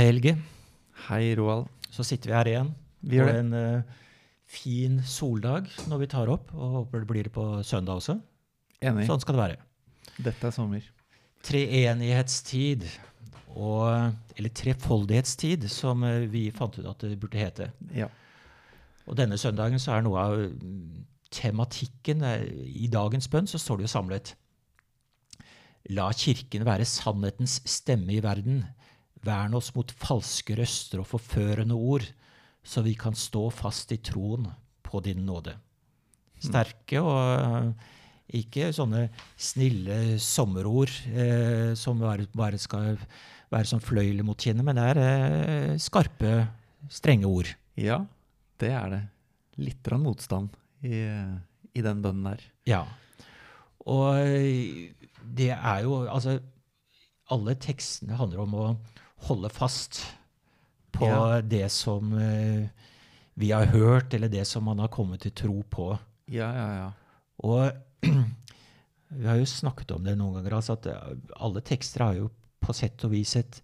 Helge. 0.00 0.36
Hei, 1.08 1.34
Roald. 1.36 1.68
Så 1.92 2.04
sitter 2.08 2.30
vi 2.30 2.36
her 2.38 2.48
igjen 2.48 2.70
Vi 3.04 3.18
gjør 3.18 3.28
det. 3.28 3.40
en 3.42 3.52
uh, 3.52 3.98
fin 4.48 5.02
soldag 5.04 5.68
når 5.90 6.00
vi 6.00 6.08
tar 6.14 6.32
opp, 6.32 6.48
og 6.56 6.78
håper 6.78 7.02
det 7.02 7.08
blir 7.10 7.28
det 7.28 7.32
på 7.34 7.44
søndag 7.66 8.00
også. 8.00 8.16
Enig. 8.80 9.04
Sånn 9.08 9.20
skal 9.20 9.36
det 9.36 9.42
være. 9.42 9.58
Dette 10.22 10.48
er 10.48 10.54
sommer. 10.54 10.88
Treenighetstid, 11.44 12.86
og, 13.52 14.14
eller 14.36 14.52
trefoldighetstid, 14.56 15.68
som 15.68 16.04
eh, 16.08 16.24
vi 16.30 16.46
fant 16.54 16.76
ut 16.78 16.88
at 16.88 17.04
det 17.04 17.18
burde 17.20 17.40
hete. 17.40 17.68
Ja. 17.92 18.08
Og 19.04 19.16
denne 19.18 19.36
søndagen 19.40 19.82
så 19.82 19.96
er 19.96 20.04
noe 20.06 20.22
av 20.22 20.36
mm, 20.38 21.02
tematikken 21.34 22.22
eh, 22.26 22.46
I 22.84 22.88
dagens 22.92 23.28
bønn 23.28 23.50
så 23.50 23.60
står 23.60 23.80
det 23.80 23.88
jo 23.88 23.92
samlet. 23.92 24.32
La 25.92 26.08
Kirken 26.14 26.64
være 26.64 26.86
sannhetens 26.88 27.58
stemme 27.68 28.14
i 28.14 28.22
verden. 28.24 28.62
Vern 29.22 29.54
oss 29.54 29.70
mot 29.76 29.92
falske 30.02 30.56
røster 30.58 31.02
og 31.02 31.08
forførende 31.10 31.76
ord, 31.78 32.06
så 32.62 32.82
vi 32.82 32.94
kan 32.98 33.14
stå 33.18 33.48
fast 33.54 33.92
i 33.94 34.00
troen 34.02 34.48
på 34.86 35.02
din 35.04 35.24
nåde. 35.26 35.54
Sterke 36.42 36.98
og 37.02 37.20
eh, 37.38 37.90
ikke 38.42 38.70
sånne 38.74 39.06
snille 39.38 40.18
sommerord 40.22 40.92
eh, 41.12 41.72
som 41.78 42.00
bare, 42.02 42.26
bare 42.34 42.58
skal 42.60 42.96
være 43.52 43.68
som 43.68 43.82
fløyler 43.82 44.24
mot 44.26 44.38
kinnet, 44.40 44.64
men 44.66 44.78
det 44.78 44.88
er 44.92 45.00
eh, 45.02 45.74
skarpe, 45.82 46.32
strenge 46.90 47.28
ord. 47.28 47.52
ja, 47.78 48.02
det 48.58 48.70
er 48.74 48.90
det. 48.90 49.02
Litt 49.62 49.88
av 49.92 50.00
motstand 50.00 50.54
i, 50.86 51.02
i 51.76 51.82
den 51.84 52.00
bønnen 52.02 52.30
der. 52.30 52.44
Ja. 52.70 52.82
Og 53.84 54.16
eh, 54.22 54.92
det 55.22 55.50
er 55.52 55.82
jo 55.84 56.02
Altså, 56.06 56.38
alle 57.32 57.54
tekstene 57.60 58.16
handler 58.18 58.44
om 58.44 58.56
å 58.56 58.66
holde 59.28 59.50
fast 59.52 60.00
på 60.92 61.06
Ja. 61.08 61.40
det 61.40 61.68
som 61.72 62.12
eh, 62.18 62.68
vi 63.34 63.50
har 63.50 63.66
hørt, 63.72 64.12
eller 64.14 64.28
det 64.28 64.44
som 64.46 64.64
man 64.64 64.78
har 64.82 64.88
kommet 64.92 65.20
til 65.24 65.32
tro 65.32 65.62
på. 65.70 65.98
Ja, 66.28 66.50
ja, 66.52 66.68
ja. 66.76 66.90
Og 67.42 67.72
vi 69.16 69.26
har 69.26 69.36
jo 69.40 69.46
snakket 69.48 69.90
om 69.96 70.04
det 70.04 70.16
noen 70.18 70.36
ganger, 70.40 70.58
altså 70.58 70.76
at 70.78 70.86
eh, 70.92 71.14
alle 71.40 71.62
tekster 71.64 72.04
har 72.04 72.18
jo 72.20 72.30
på 72.62 72.74
sett 72.76 73.02
og 73.04 73.10
vis 73.14 73.34
et, 73.40 73.60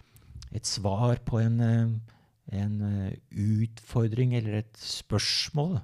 et 0.57 0.67
svar 0.67 1.21
på 1.29 1.39
en, 1.43 1.61
eh, 1.61 1.93
en 2.59 2.81
utfordring 3.31 4.35
eller 4.39 4.63
et 4.63 4.81
spørsmål. 4.81 5.79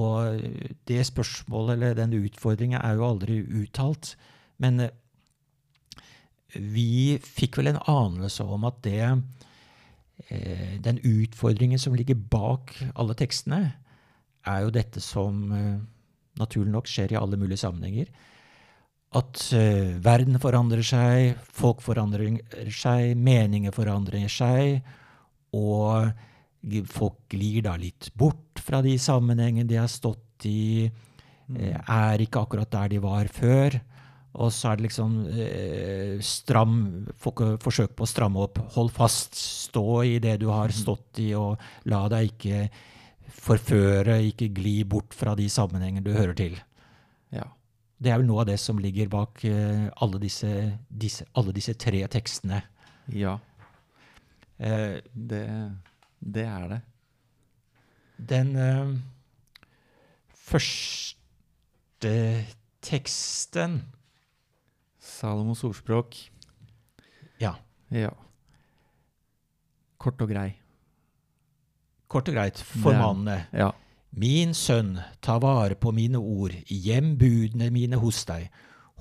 Og 0.00 0.44
det 0.88 1.00
spørsmålet 1.08 1.74
eller 1.76 1.94
den 1.98 2.14
utfordringen 2.24 2.80
er 2.80 2.94
jo 2.96 3.08
aldri 3.08 3.40
uttalt. 3.44 4.14
Men 4.62 4.86
vi 6.54 7.18
fikk 7.22 7.60
vel 7.60 7.72
en 7.72 7.82
anelse 7.88 8.44
om 8.44 8.66
at 8.68 8.82
det 8.84 9.00
eh, 9.02 10.74
Den 10.84 10.98
utfordringen 11.00 11.80
som 11.80 11.94
ligger 11.96 12.18
bak 12.18 12.74
alle 12.94 13.16
tekstene, 13.18 13.62
er 14.42 14.64
jo 14.64 14.74
dette 14.74 15.00
som 15.00 15.52
eh, 15.54 15.78
naturlig 16.40 16.72
nok 16.74 16.90
skjer 16.90 17.14
i 17.14 17.20
alle 17.20 17.38
mulige 17.40 17.62
sammenhenger. 17.62 18.10
At 19.12 19.44
eh, 19.56 19.92
verden 20.02 20.40
forandrer 20.40 20.84
seg, 20.86 21.38
folk 21.52 21.82
forandrer 21.84 22.38
seg, 22.72 23.12
meninger 23.18 23.74
forandrer 23.74 24.28
seg, 24.32 24.80
og 25.52 26.12
folk 26.88 27.26
glir 27.32 27.66
da 27.66 27.74
litt 27.76 28.08
bort 28.16 28.62
fra 28.62 28.80
de 28.84 28.94
sammenhengene 29.00 29.68
de 29.68 29.80
har 29.80 29.90
stått 29.90 30.46
i, 30.48 30.86
eh, 30.86 31.76
er 31.76 32.24
ikke 32.24 32.46
akkurat 32.46 32.70
der 32.72 32.94
de 32.94 33.02
var 33.02 33.28
før. 33.28 33.76
Og 34.32 34.52
så 34.54 34.70
er 34.70 34.78
det 34.78 34.86
liksom 34.86 35.16
eh, 35.28 36.16
stram 36.24 36.76
forsøk 37.20 37.92
på 37.98 38.06
å 38.06 38.08
stramme 38.08 38.46
opp. 38.46 38.62
Hold 38.76 38.92
fast, 38.96 39.36
stå 39.36 39.86
i 40.08 40.16
det 40.24 40.38
du 40.40 40.48
har 40.48 40.72
stått 40.72 41.20
i, 41.20 41.32
og 41.36 41.60
la 41.92 42.06
deg 42.12 42.32
ikke 42.32 42.62
forføre, 43.42 44.20
ikke 44.30 44.48
gli 44.56 44.78
bort 44.88 45.12
fra 45.16 45.36
de 45.36 45.48
sammenhenger 45.52 46.04
du 46.04 46.12
hører 46.16 46.36
til. 46.38 46.56
Ja. 47.34 47.50
Det 48.02 48.10
er 48.10 48.18
vel 48.22 48.28
noe 48.30 48.42
av 48.42 48.48
det 48.48 48.58
som 48.60 48.80
ligger 48.82 49.12
bak 49.12 49.44
eh, 49.48 49.88
alle, 50.02 50.20
disse, 50.22 50.50
disse, 50.88 51.28
alle 51.36 51.54
disse 51.54 51.76
tre 51.78 52.06
tekstene. 52.10 52.64
ja 53.12 53.38
Eh, 54.62 55.00
det, 55.12 55.46
det 56.20 56.44
er 56.46 56.68
det. 56.70 56.80
den 58.16 58.56
eh, 58.56 58.92
første 60.38 62.12
teksten 62.82 63.80
Salomos 65.22 65.62
ordspråk. 65.64 66.16
Ja, 67.40 67.54
Ja. 67.92 68.10
Kort 69.98 70.20
og 70.24 70.28
grei. 70.32 70.54
kort 72.08 72.28
og 72.28 72.34
greit. 72.34 72.58
Formanende. 72.58 73.46
Ja. 73.54 73.70
Min 74.12 74.52
sønn, 74.52 74.98
ta 75.22 75.38
vare 75.38 75.74
på 75.78 75.92
mine 75.94 76.18
ord, 76.18 76.52
gjem 76.66 77.14
budene 77.16 77.70
mine 77.70 77.96
hos 77.96 78.24
deg. 78.28 78.50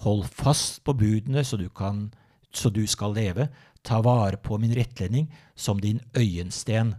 Hold 0.06 0.24
fast 0.30 0.84
på 0.86 0.94
budene 0.94 1.44
så 1.44 1.58
du, 1.58 1.68
kan, 1.70 2.14
så 2.54 2.70
du 2.72 2.86
skal 2.88 3.14
leve. 3.18 3.50
Ta 3.84 4.00
vare 4.02 4.38
på 4.38 4.60
min 4.62 4.72
rettledning 4.78 5.28
som 5.56 5.80
din 5.82 6.00
øyensten. 6.16 6.96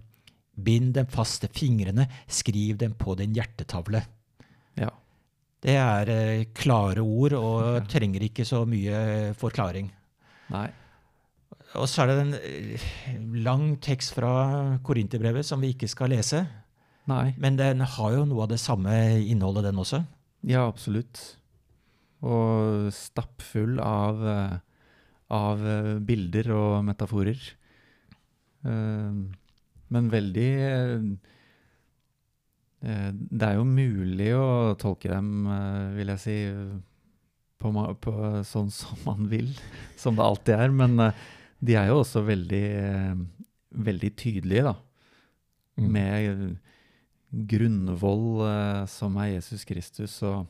Bind 0.62 0.94
dem 0.94 1.06
fast 1.06 1.40
til 1.40 1.48
fingrene, 1.54 2.08
skriv 2.28 2.76
dem 2.76 2.92
på 2.94 3.14
din 3.14 3.32
hjertetavle. 3.34 4.02
ja. 4.76 4.90
Det 5.62 5.74
er 5.78 6.10
eh, 6.10 6.46
klare 6.58 7.04
ord 7.04 7.36
og 7.38 7.90
trenger 7.90 8.24
ikke 8.26 8.46
så 8.46 8.64
mye 8.66 9.30
forklaring. 9.38 9.92
Nei. 10.50 10.68
Og 11.78 11.86
så 11.88 12.02
er 12.02 12.10
det 12.10 12.16
en 12.24 12.34
eh, 12.38 12.88
lang 13.44 13.68
tekst 13.82 14.16
fra 14.16 14.32
Korinterbrevet 14.84 15.46
som 15.46 15.62
vi 15.62 15.70
ikke 15.76 15.90
skal 15.90 16.10
lese. 16.12 16.42
Nei. 17.10 17.30
Men 17.38 17.60
den 17.60 17.84
har 17.86 18.16
jo 18.16 18.26
noe 18.26 18.44
av 18.44 18.50
det 18.50 18.60
samme 18.62 18.96
innholdet, 19.22 19.68
den 19.68 19.78
også. 19.82 20.02
Ja, 20.50 20.66
absolutt. 20.66 21.22
Og 22.26 22.90
stappfull 22.94 23.78
av, 23.82 24.26
eh, 24.34 24.58
av 25.32 25.62
bilder 26.06 26.50
og 26.58 26.72
metaforer. 26.86 27.38
Men 28.62 30.08
veldig 30.12 30.50
Det 32.82 33.46
er 33.46 33.54
jo 33.60 33.66
mulig 33.68 34.32
å 34.34 34.74
tolke 34.80 35.10
dem, 35.12 35.46
eh, 35.46 35.92
vil 35.98 36.10
jeg 36.14 36.22
si, 36.22 36.36
på, 37.62 37.70
på 38.02 38.14
sånn 38.46 38.72
som 38.74 38.98
man 39.06 39.28
vil, 39.30 39.52
som 40.02 40.18
det 40.18 40.26
alltid 40.26 40.56
er. 40.56 40.74
Men 40.74 40.98
eh, 41.06 41.22
de 41.62 41.78
er 41.78 41.92
jo 41.92 42.00
også 42.02 42.24
veldig, 42.26 42.64
eh, 42.82 43.14
veldig 43.90 44.12
tydelige, 44.18 44.72
da. 44.72 44.76
Mm. 45.80 45.88
Med 45.88 46.42
grunnvoll 47.32 48.42
eh, 48.44 48.82
som 48.92 49.16
er 49.22 49.36
Jesus 49.36 49.64
Kristus, 49.68 50.18
og 50.26 50.44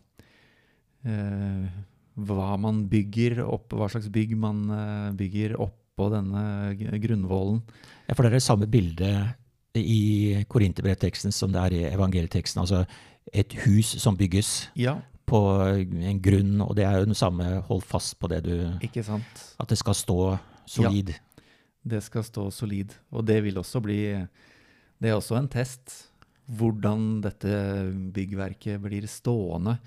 eh, 1.07 1.69
hva 2.13 2.57
man 2.61 2.83
bygger 2.91 3.45
opp, 3.45 3.71
hva 3.77 3.89
slags 3.93 4.11
bygg 4.13 4.35
man 4.41 4.65
eh, 4.73 5.13
bygger 5.21 5.57
oppå 5.63 6.09
denne 6.13 6.75
grunnvollen. 7.03 7.63
Ja, 8.09 8.17
for 8.17 8.25
det 8.25 8.33
er 8.33 8.41
det 8.41 8.47
samme 8.49 8.69
bildet 8.71 9.39
i 9.79 10.45
Korinterbrevteksten 10.49 11.33
som 11.33 11.53
det 11.53 11.61
er 11.63 11.73
i 11.77 11.83
evangelieteksten. 11.95 12.61
Altså 12.61 12.85
et 13.33 13.55
hus 13.65 13.95
som 14.03 14.17
bygges 14.19 14.69
Ja, 14.77 14.99
på 15.27 15.39
en 15.73 16.21
grunn, 16.21 16.61
og 16.61 16.75
det 16.77 16.85
er 16.85 16.99
jo 16.99 17.07
den 17.09 17.17
samme 17.17 17.45
hold 17.69 17.83
fast 17.87 18.19
på 18.21 18.29
det 18.29 18.43
du 18.45 18.55
ikke 18.85 19.05
sant? 19.07 19.45
At 19.63 19.71
det 19.71 19.79
skal 19.79 19.95
stå 19.97 20.19
solid. 20.67 21.15
Det 21.83 22.03
skal 22.05 22.25
stå 22.27 22.51
solid. 22.51 22.93
Og 23.11 23.25
det 23.27 23.41
vil 23.43 23.59
også 23.59 23.81
bli 23.83 24.01
Det 25.03 25.11
er 25.11 25.15
også 25.17 25.39
en 25.39 25.49
test. 25.49 26.09
Hvordan 26.47 27.23
dette 27.23 27.49
byggverket 28.13 28.83
blir 28.83 29.07
stående 29.09 29.79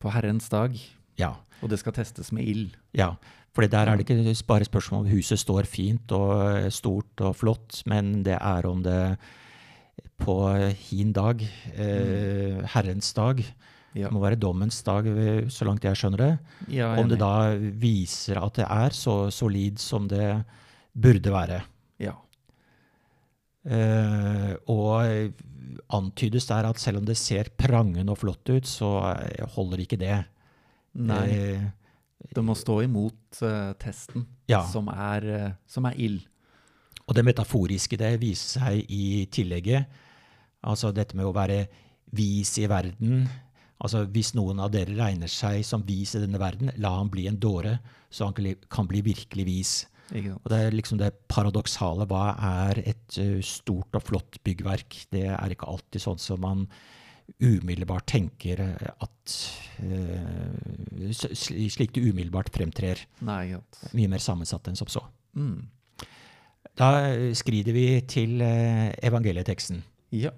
på 0.00 0.10
Herrens 0.10 0.48
dag. 0.48 0.74
Ja. 1.18 1.34
Og 1.60 1.68
det 1.68 1.78
skal 1.82 1.92
testes 1.92 2.32
med 2.32 2.48
ild. 2.48 2.76
ja. 2.94 3.14
For 3.50 3.66
der 3.66 3.90
er 3.90 3.98
det 3.98 4.06
ikke 4.06 4.46
bare 4.46 4.64
spørsmål 4.68 5.04
om 5.04 5.10
huset 5.10 5.40
står 5.42 5.66
fint 5.66 6.12
og 6.14 6.68
stort 6.72 7.20
og 7.26 7.34
flott, 7.34 7.80
men 7.90 8.22
det 8.26 8.36
er 8.38 8.66
om 8.68 8.82
det 8.84 9.00
på 10.20 10.36
hin 10.90 11.10
dag, 11.16 11.42
eh, 11.74 12.60
Herrens 12.74 13.12
dag, 13.16 13.42
Ja, 13.94 14.06
det 14.06 14.12
må 14.14 14.20
være 14.22 14.38
dommens 14.38 14.82
dag, 14.86 15.06
eh, 15.08 15.48
så 15.50 15.66
langt 15.66 15.82
jeg 15.82 15.98
skjønner 15.98 16.20
det, 16.22 16.32
ja 16.76 16.92
om 17.00 17.08
det 17.10 17.18
da 17.18 17.56
viser 17.58 18.38
at 18.38 18.60
det 18.60 18.66
er 18.70 18.94
så 18.94 19.16
solid 19.34 19.80
som 19.82 20.06
det 20.06 20.44
burde 20.94 21.32
være. 21.34 21.62
Ja. 21.98 22.14
Eh, 23.66 24.54
og 24.70 25.32
antydes 25.90 26.46
der 26.48 26.68
at 26.70 26.78
selv 26.80 27.00
om 27.02 27.08
det 27.08 27.18
ser 27.18 27.50
prangende 27.58 28.12
og 28.14 28.20
flott 28.22 28.48
ut, 28.52 28.68
så 28.68 28.92
eh, 29.16 29.44
holder 29.56 29.82
ikke 29.84 29.98
det. 30.00 30.20
Nei, 30.94 31.26
Eh, 31.30 31.68
det 32.34 32.42
må 32.44 32.54
stå 32.58 32.82
imot 32.84 33.40
uh, 33.42 33.72
testen, 33.80 34.26
ja. 34.50 34.60
som 34.68 34.90
er, 34.92 35.26
uh, 35.26 35.52
som 35.70 35.88
er 35.88 35.96
ild. 35.98 36.24
Og 37.08 37.16
det 37.16 37.24
metaforiske 37.26 37.98
det 37.98 38.12
viser 38.22 38.60
seg 38.60 38.92
i 38.92 39.26
tillegget. 39.32 39.88
Altså 40.62 40.92
dette 40.94 41.16
med 41.18 41.26
å 41.26 41.34
være 41.34 41.64
vis 42.14 42.52
i 42.60 42.68
verden. 42.70 43.24
Altså 43.80 44.04
Hvis 44.12 44.34
noen 44.36 44.60
av 44.62 44.70
dere 44.74 44.94
regner 44.98 45.30
seg 45.30 45.64
som 45.66 45.82
vis 45.86 46.14
i 46.14 46.22
denne 46.22 46.38
verden, 46.38 46.70
la 46.78 46.92
han 46.98 47.10
bli 47.10 47.26
en 47.30 47.40
dåre, 47.40 47.78
så 48.12 48.28
han 48.28 48.36
kan 48.68 48.86
bli- 48.90 49.02
virkelig 49.06 49.46
vis. 49.46 49.72
Og 50.10 50.46
det 50.50 50.58
er 50.58 50.74
liksom 50.74 50.98
det 50.98 51.12
paradoksale. 51.30 52.06
Hva 52.10 52.34
er 52.68 52.82
et 52.82 53.18
eh, 53.22 53.38
stort 53.46 53.94
og 53.94 54.02
flott 54.02 54.40
byggverk? 54.44 55.06
Det 55.14 55.26
er 55.30 55.54
ikke 55.54 55.68
alltid 55.70 56.02
sånn 56.02 56.18
som 56.18 56.42
man 56.42 56.64
umiddelbart 57.38 58.06
tenker 58.10 58.60
eh, 58.64 58.92
at 59.00 59.34
uh, 59.80 61.10
Slik 61.12 61.94
det 61.94 62.02
umiddelbart 62.02 62.50
fremtrer. 62.52 63.00
Nei. 63.24 63.56
Mye 63.96 64.10
mer 64.10 64.22
sammensatt 64.22 64.68
enn 64.68 64.78
som 64.78 64.90
så. 64.90 65.02
Mm. 65.38 65.68
Da 66.78 66.90
eh, 67.08 67.30
skrider 67.38 67.76
vi 67.76 67.86
til 68.10 68.40
uh, 68.42 68.90
evangelieteksten. 69.04 69.82
Ja, 70.14 70.32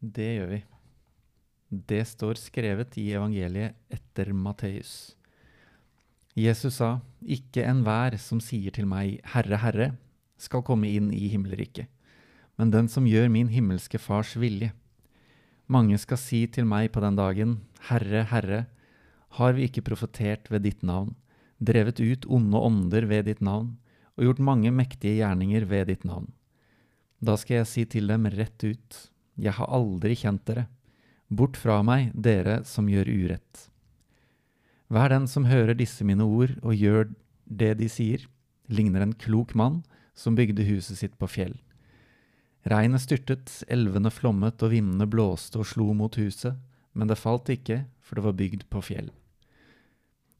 det 0.00 0.30
gjør 0.36 0.50
vi. 0.56 0.62
Det 1.66 2.02
står 2.06 2.38
skrevet 2.38 2.96
i 3.00 3.10
evangeliet 3.16 3.76
etter 3.92 4.32
Matteus. 4.36 5.16
Jesus 6.36 6.76
sa, 6.82 6.98
Ikke 7.24 7.64
enhver 7.64 8.18
som 8.20 8.42
sier 8.44 8.74
til 8.74 8.86
meg, 8.88 9.22
Herre, 9.32 9.58
Herre, 9.62 9.88
skal 10.36 10.64
komme 10.66 10.90
inn 10.92 11.08
i 11.16 11.30
himmelriket, 11.32 11.88
men 12.60 12.72
den 12.72 12.90
som 12.92 13.08
gjør 13.08 13.30
min 13.32 13.48
himmelske 13.48 13.98
Fars 14.00 14.34
vilje. 14.36 14.74
Mange 15.66 15.98
skal 15.98 16.18
si 16.20 16.44
til 16.46 16.66
meg 16.68 16.92
på 16.94 17.02
den 17.02 17.16
dagen, 17.18 17.56
Herre, 17.88 18.22
Herre, 18.30 18.60
har 19.34 19.56
vi 19.56 19.66
ikke 19.66 19.84
profetert 19.88 20.46
ved 20.52 20.62
ditt 20.62 20.84
navn, 20.86 21.16
drevet 21.58 21.98
ut 21.98 22.26
onde 22.30 22.60
ånder 22.68 23.08
ved 23.10 23.26
ditt 23.26 23.42
navn, 23.42 23.74
og 24.14 24.28
gjort 24.28 24.44
mange 24.46 24.70
mektige 24.70 25.18
gjerninger 25.18 25.66
ved 25.66 25.90
ditt 25.90 26.06
navn? 26.06 26.30
Da 27.18 27.34
skal 27.40 27.60
jeg 27.60 27.70
si 27.70 27.84
til 27.96 28.06
dem 28.12 28.28
rett 28.30 28.62
ut, 28.62 29.00
jeg 29.36 29.56
har 29.58 29.72
aldri 29.72 30.14
kjent 30.16 30.46
dere. 30.46 30.68
Bort 31.28 31.58
fra 31.58 31.80
meg, 31.82 32.12
dere 32.14 32.60
som 32.64 32.86
gjør 32.88 33.10
urett. 33.10 33.66
Hver 34.86 35.10
den 35.10 35.26
som 35.26 35.48
hører 35.50 35.74
disse 35.74 36.06
mine 36.06 36.22
ord 36.22 36.54
og 36.62 36.78
gjør 36.78 37.10
det 37.46 37.74
de 37.80 37.90
sier, 37.90 38.22
ligner 38.70 39.02
en 39.02 39.16
klok 39.18 39.56
mann 39.58 39.82
som 40.14 40.38
bygde 40.38 40.62
huset 40.68 41.00
sitt 41.02 41.18
på 41.18 41.26
fjell. 41.26 41.56
Regnet 42.66 43.04
styrtet, 43.04 43.52
elvene 43.70 44.10
flommet 44.10 44.62
og 44.66 44.72
vindene 44.72 45.06
blåste 45.06 45.60
og 45.60 45.68
slo 45.70 45.92
mot 45.94 46.16
huset, 46.18 46.56
men 46.98 47.06
det 47.06 47.18
falt 47.20 47.50
ikke, 47.52 47.84
for 48.02 48.18
det 48.18 48.24
var 48.24 48.38
bygd 48.38 48.64
på 48.72 48.82
fjell. 48.82 49.12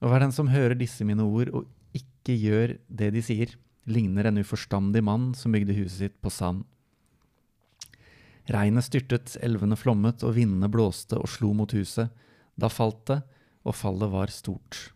Og 0.02 0.10
hver 0.10 0.24
den 0.24 0.34
som 0.34 0.50
hører 0.50 0.74
disse 0.78 1.06
mine 1.06 1.22
ord 1.22 1.52
og 1.54 1.68
ikke 1.96 2.34
gjør 2.34 2.74
det 2.88 3.12
de 3.14 3.22
sier, 3.24 3.54
ligner 3.86 4.26
en 4.26 4.40
uforstandig 4.42 5.04
mann 5.06 5.30
som 5.38 5.54
bygde 5.54 5.76
huset 5.76 6.00
sitt 6.02 6.16
på 6.18 6.32
sand. 6.34 6.64
Regnet 8.50 8.86
styrtet, 8.86 9.36
elvene 9.42 9.78
flommet 9.78 10.22
og 10.26 10.36
vindene 10.36 10.70
blåste 10.70 11.18
og 11.18 11.30
slo 11.30 11.52
mot 11.54 11.70
huset. 11.74 12.10
Da 12.58 12.70
falt 12.70 13.04
det, 13.10 13.20
og 13.66 13.74
fallet 13.74 14.10
var 14.12 14.30
stort. 14.34 14.90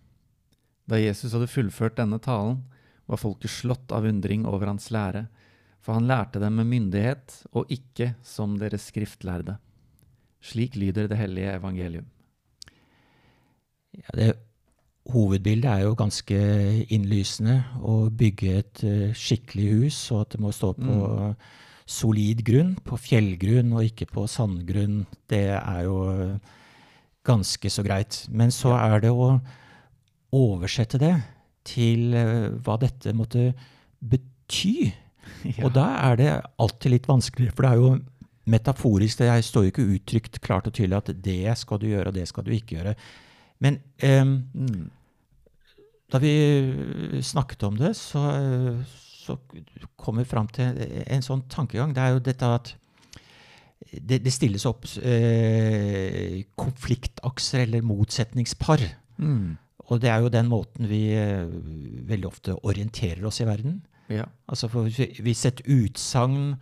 Da 0.86 0.98
Jesus 0.98 1.34
hadde 1.34 1.50
fullført 1.50 1.98
denne 1.98 2.18
talen, 2.22 2.64
var 3.10 3.18
folket 3.18 3.50
slått 3.50 3.90
av 3.94 4.06
undring 4.06 4.44
over 4.46 4.70
hans 4.70 4.90
lære, 4.94 5.26
for 5.80 5.96
han 5.96 6.08
lærte 6.10 6.42
dem 6.42 6.60
med 6.60 6.68
myndighet 6.68 7.40
og 7.56 7.70
ikke 7.72 8.14
som 8.26 8.58
deres 8.60 8.90
skriftlærde. 8.90 9.56
Slik 10.40 10.76
lyder 10.76 11.08
det 11.08 11.18
hellige 11.20 11.56
evangelium. 11.56 12.06
Ja, 13.96 14.14
det 14.14 14.30
Hovedbildet 15.10 15.70
er 15.70 15.86
jo 15.86 15.94
ganske 15.96 16.36
innlysende. 16.92 17.56
Å 17.80 18.10
bygge 18.14 18.50
et 18.60 18.82
uh, 18.84 19.16
skikkelig 19.16 19.70
hus, 19.80 19.98
og 20.12 20.26
at 20.26 20.34
det 20.34 20.42
må 20.44 20.52
stå 20.54 20.74
på 20.76 20.98
solid 21.90 22.44
grunn, 22.46 22.74
på 22.86 22.98
fjellgrunn 23.00 23.72
og 23.74 23.88
ikke 23.88 24.06
på 24.12 24.26
sandgrunn, 24.30 25.02
det 25.30 25.48
er 25.56 25.80
jo 25.88 25.96
eh, 26.12 26.36
ganske 27.26 27.72
så 27.72 27.82
greit. 27.82 28.20
Men 28.30 28.52
så 28.54 28.76
er 28.76 29.02
det 29.02 29.10
å 29.10 29.32
oversette 30.36 31.00
det 31.02 31.16
til 31.66 32.14
uh, 32.14 32.54
hva 32.62 32.78
dette 32.80 33.14
måtte 33.16 33.50
bety. 33.98 34.92
Og 35.64 35.72
da 35.74 35.86
er 36.10 36.16
det 36.20 36.30
alltid 36.60 36.94
litt 36.96 37.08
vanskelig, 37.10 37.50
for 37.54 37.66
det 37.66 37.72
er 37.72 37.82
jo 37.82 37.90
metaforisk. 38.50 39.20
Det 39.20 39.44
står 39.46 39.66
jo 39.66 39.72
ikke 39.72 39.88
uttrykt 39.96 40.40
klart 40.44 40.66
og 40.68 40.74
tydelig 40.76 40.98
at 40.98 41.12
det 41.24 41.56
skal 41.60 41.80
du 41.80 41.86
gjøre, 41.90 42.08
og 42.10 42.16
det 42.16 42.26
skal 42.28 42.46
du 42.46 42.50
ikke 42.56 42.78
gjøre. 42.80 42.94
Men 43.60 43.78
um, 44.02 44.34
Mm. 44.54 44.90
da 46.10 46.18
vi 46.18 46.32
snakket 47.22 47.62
om 47.68 47.76
det, 47.78 47.94
så, 47.96 48.22
så 48.90 49.36
kom 49.96 50.18
vi 50.18 50.24
fram 50.26 50.48
til 50.48 50.76
en 51.06 51.22
sånn 51.22 51.44
tankegang. 51.52 51.92
Det 51.94 52.02
er 52.02 52.16
jo 52.16 52.22
dette 52.24 52.52
at 52.56 52.72
det, 53.90 54.20
det 54.24 54.32
stilles 54.32 54.66
opp 54.68 54.84
eh, 55.02 56.42
konfliktakser 56.58 57.64
eller 57.64 57.86
motsetningspar. 57.86 58.82
Mm. 59.20 59.56
Og 59.90 60.00
det 60.02 60.10
er 60.12 60.22
jo 60.22 60.32
den 60.32 60.50
måten 60.50 60.88
vi 60.90 61.04
eh, 61.16 61.46
veldig 62.10 62.28
ofte 62.28 62.56
orienterer 62.66 63.24
oss 63.26 63.40
i 63.42 63.48
verden. 63.48 63.80
Ja. 64.10 64.24
Altså 64.48 64.68
for 64.68 64.88
Hvis 65.22 65.44
et 65.46 65.60
utsagn 65.70 66.56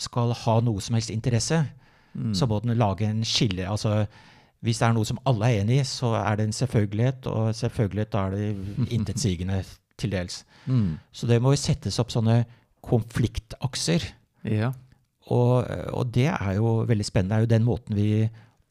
skal 0.00 0.32
ha 0.32 0.60
noe 0.64 0.80
som 0.80 0.94
helst 0.98 1.10
interesse, 1.14 1.64
Mm. 2.14 2.32
så 2.34 2.46
må 2.50 2.56
den 2.58 2.74
lage 2.74 3.06
en 3.06 3.20
skille. 3.22 3.62
Altså, 3.70 4.06
hvis 4.66 4.78
det 4.80 4.86
er 4.88 4.92
noe 4.96 5.06
som 5.06 5.20
alle 5.30 5.46
er 5.46 5.60
enig 5.62 5.76
i, 5.78 5.84
så 5.86 6.08
er 6.18 6.36
det 6.40 6.46
en 6.48 6.52
selvfølgelighet, 6.56 7.26
og 7.30 7.54
selvfølgelighet 7.54 8.10
da 8.10 8.24
er 8.26 8.30
det 8.34 8.88
intetsigende 8.96 9.60
til 9.96 10.10
dels. 10.10 10.40
Mm. 10.66 10.96
Så 11.12 11.28
det 11.30 11.38
må 11.40 11.52
jo 11.54 11.60
settes 11.62 12.00
opp 12.02 12.10
sånne 12.10 12.40
konfliktakser. 12.82 14.02
Ja. 14.44 14.72
Og, 15.30 15.64
og 15.94 16.10
det 16.14 16.26
er 16.32 16.54
jo 16.58 16.80
veldig 16.88 17.06
spennende. 17.06 17.36
Det 17.36 17.38
er 17.38 17.46
jo 17.46 17.52
den 17.54 17.68
måten 17.68 17.96
vi 17.98 18.28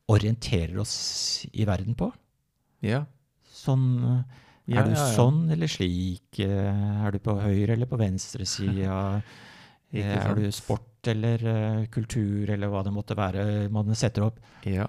orienterer 0.10 0.80
oss 0.82 1.46
i 1.54 1.64
verden 1.70 1.96
på. 1.96 2.10
Ja. 2.84 3.06
Sånn 3.54 3.86
Ja, 4.70 4.82
Er 4.84 4.90
du 4.90 4.94
ja, 4.94 5.02
ja. 5.02 5.12
sånn 5.18 5.50
eller 5.54 5.70
slik? 5.72 6.40
Eh, 6.44 7.06
Er 7.06 7.16
du 7.16 7.20
på 7.24 7.36
høyre 7.42 7.74
eller 7.74 7.90
på 7.90 8.00
venstre 8.00 8.46
side? 8.46 8.86
Er 10.00 10.36
du 10.38 10.44
sport 10.54 11.08
eller 11.10 11.42
uh, 11.42 11.86
kultur 11.90 12.50
eller 12.54 12.70
hva 12.70 12.84
det 12.86 12.92
måtte 12.94 13.16
være 13.18 13.70
man 13.74 13.90
setter 13.98 14.28
opp? 14.28 14.36
Ja. 14.70 14.86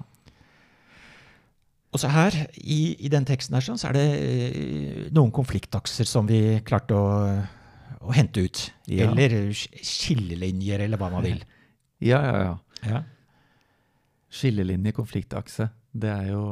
Og 1.91 2.03
så 2.03 2.11
her, 2.13 2.37
i, 2.61 2.97
i 3.01 3.09
den 3.09 3.25
teksten 3.25 3.57
her, 3.57 3.65
sånn, 3.65 3.81
så 3.81 3.89
er 3.89 3.97
det 3.97 4.05
uh, 4.11 5.07
noen 5.17 5.33
konfliktakser 5.33 6.05
som 6.05 6.29
vi 6.29 6.61
klarte 6.67 6.99
å, 6.99 7.07
å 8.05 8.13
hente 8.13 8.45
ut. 8.45 8.67
Ja. 8.93 9.09
Eller 9.09 9.55
skillelinjer, 9.57 10.85
eller 10.85 11.01
hva 11.01 11.09
man 11.15 11.25
vil. 11.25 11.41
Ja, 12.05 12.21
ja, 12.21 12.37
ja. 12.45 12.55
Ja. 12.91 13.01
Skillelinje, 14.31 14.93
konfliktakse. 14.97 15.71
Det 15.91 16.13
er 16.13 16.29
jo 16.35 16.45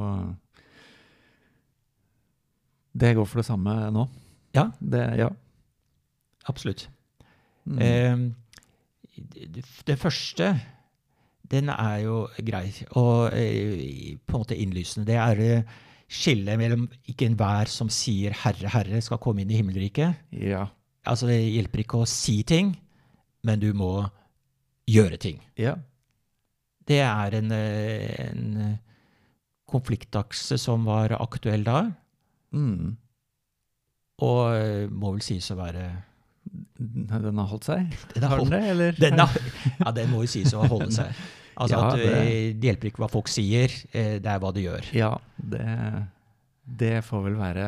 Det 2.93 3.15
går 3.17 3.27
for 3.29 3.43
det 3.43 3.49
samme 3.49 3.75
nå. 3.95 4.07
Ja. 4.57 4.69
Det, 4.81 5.05
ja. 5.21 5.29
Absolutt. 6.49 6.89
Mm. 7.69 7.79
Eh, 7.85 8.17
det, 9.19 9.65
det 9.87 9.99
første, 10.01 10.55
den 11.51 11.69
er 11.73 11.99
jo 12.05 12.23
grei, 12.45 12.71
og 12.97 13.35
eh, 13.37 14.17
på 14.25 14.37
en 14.37 14.45
måte 14.45 14.57
innlysende. 14.57 15.07
Det 15.09 15.19
er 15.21 15.45
eh, 15.45 15.77
skillet 16.09 16.59
mellom 16.61 16.87
ikke 17.09 17.29
enhver 17.29 17.69
som 17.69 17.91
sier 17.93 18.33
'Herre, 18.33 18.71
Herre' 18.73 19.03
skal 19.05 19.21
komme 19.21 19.43
inn 19.45 19.53
i 19.53 19.61
himmelriket. 19.61 20.29
ja. 20.33 20.67
Altså, 21.09 21.25
det 21.31 21.39
hjelper 21.41 21.81
ikke 21.81 22.03
å 22.03 22.09
si 22.11 22.43
ting, 22.45 22.75
men 23.43 23.61
du 23.63 23.73
må 23.73 24.03
gjøre 24.85 25.17
ting. 25.17 25.39
Ja. 25.57 25.79
Det 26.85 26.99
er 27.01 27.37
en, 27.39 27.53
eh, 27.53 28.29
en 28.29 28.79
konfliktakse 29.69 30.59
som 30.61 30.85
var 30.85 31.15
aktuell 31.17 31.65
da, 31.65 31.87
Mm. 32.53 32.97
og 34.25 34.39
eh, 34.57 34.87
må 34.91 35.11
vel 35.15 35.21
sies 35.23 35.51
å 35.53 35.57
være 35.59 35.83
Den 36.79 37.37
har 37.39 37.51
holdt 37.51 37.67
seg? 37.69 37.91
Den 38.15 38.25
har 38.25 38.37
Har 38.37 38.39
den 38.41 38.47
holdt- 38.47 38.55
det, 38.55 38.71
eller? 38.73 38.93
Den, 39.05 39.19
har- 39.21 39.51
ja, 39.85 39.91
den 39.93 40.11
må 40.15 40.23
jo 40.25 40.31
sies 40.33 40.55
å 40.57 40.63
holde 40.67 40.91
seg. 40.97 41.13
Altså 41.59 41.75
Ja, 41.75 41.87
at 41.91 41.99
det- 41.99 42.11
eh, 42.15 42.53
det 42.55 42.69
hjelper 42.71 42.87
ikke 42.93 43.01
hva 43.03 43.09
folk 43.11 43.27
sier, 43.29 43.73
eh, 43.91 44.17
det 44.23 44.31
er 44.31 44.39
hva 44.39 44.53
de 44.55 44.63
gjør. 44.63 44.85
Ja, 44.95 45.09
det, 45.43 45.65
det 46.79 46.93
får 47.03 47.25
vel 47.25 47.35
være 47.41 47.65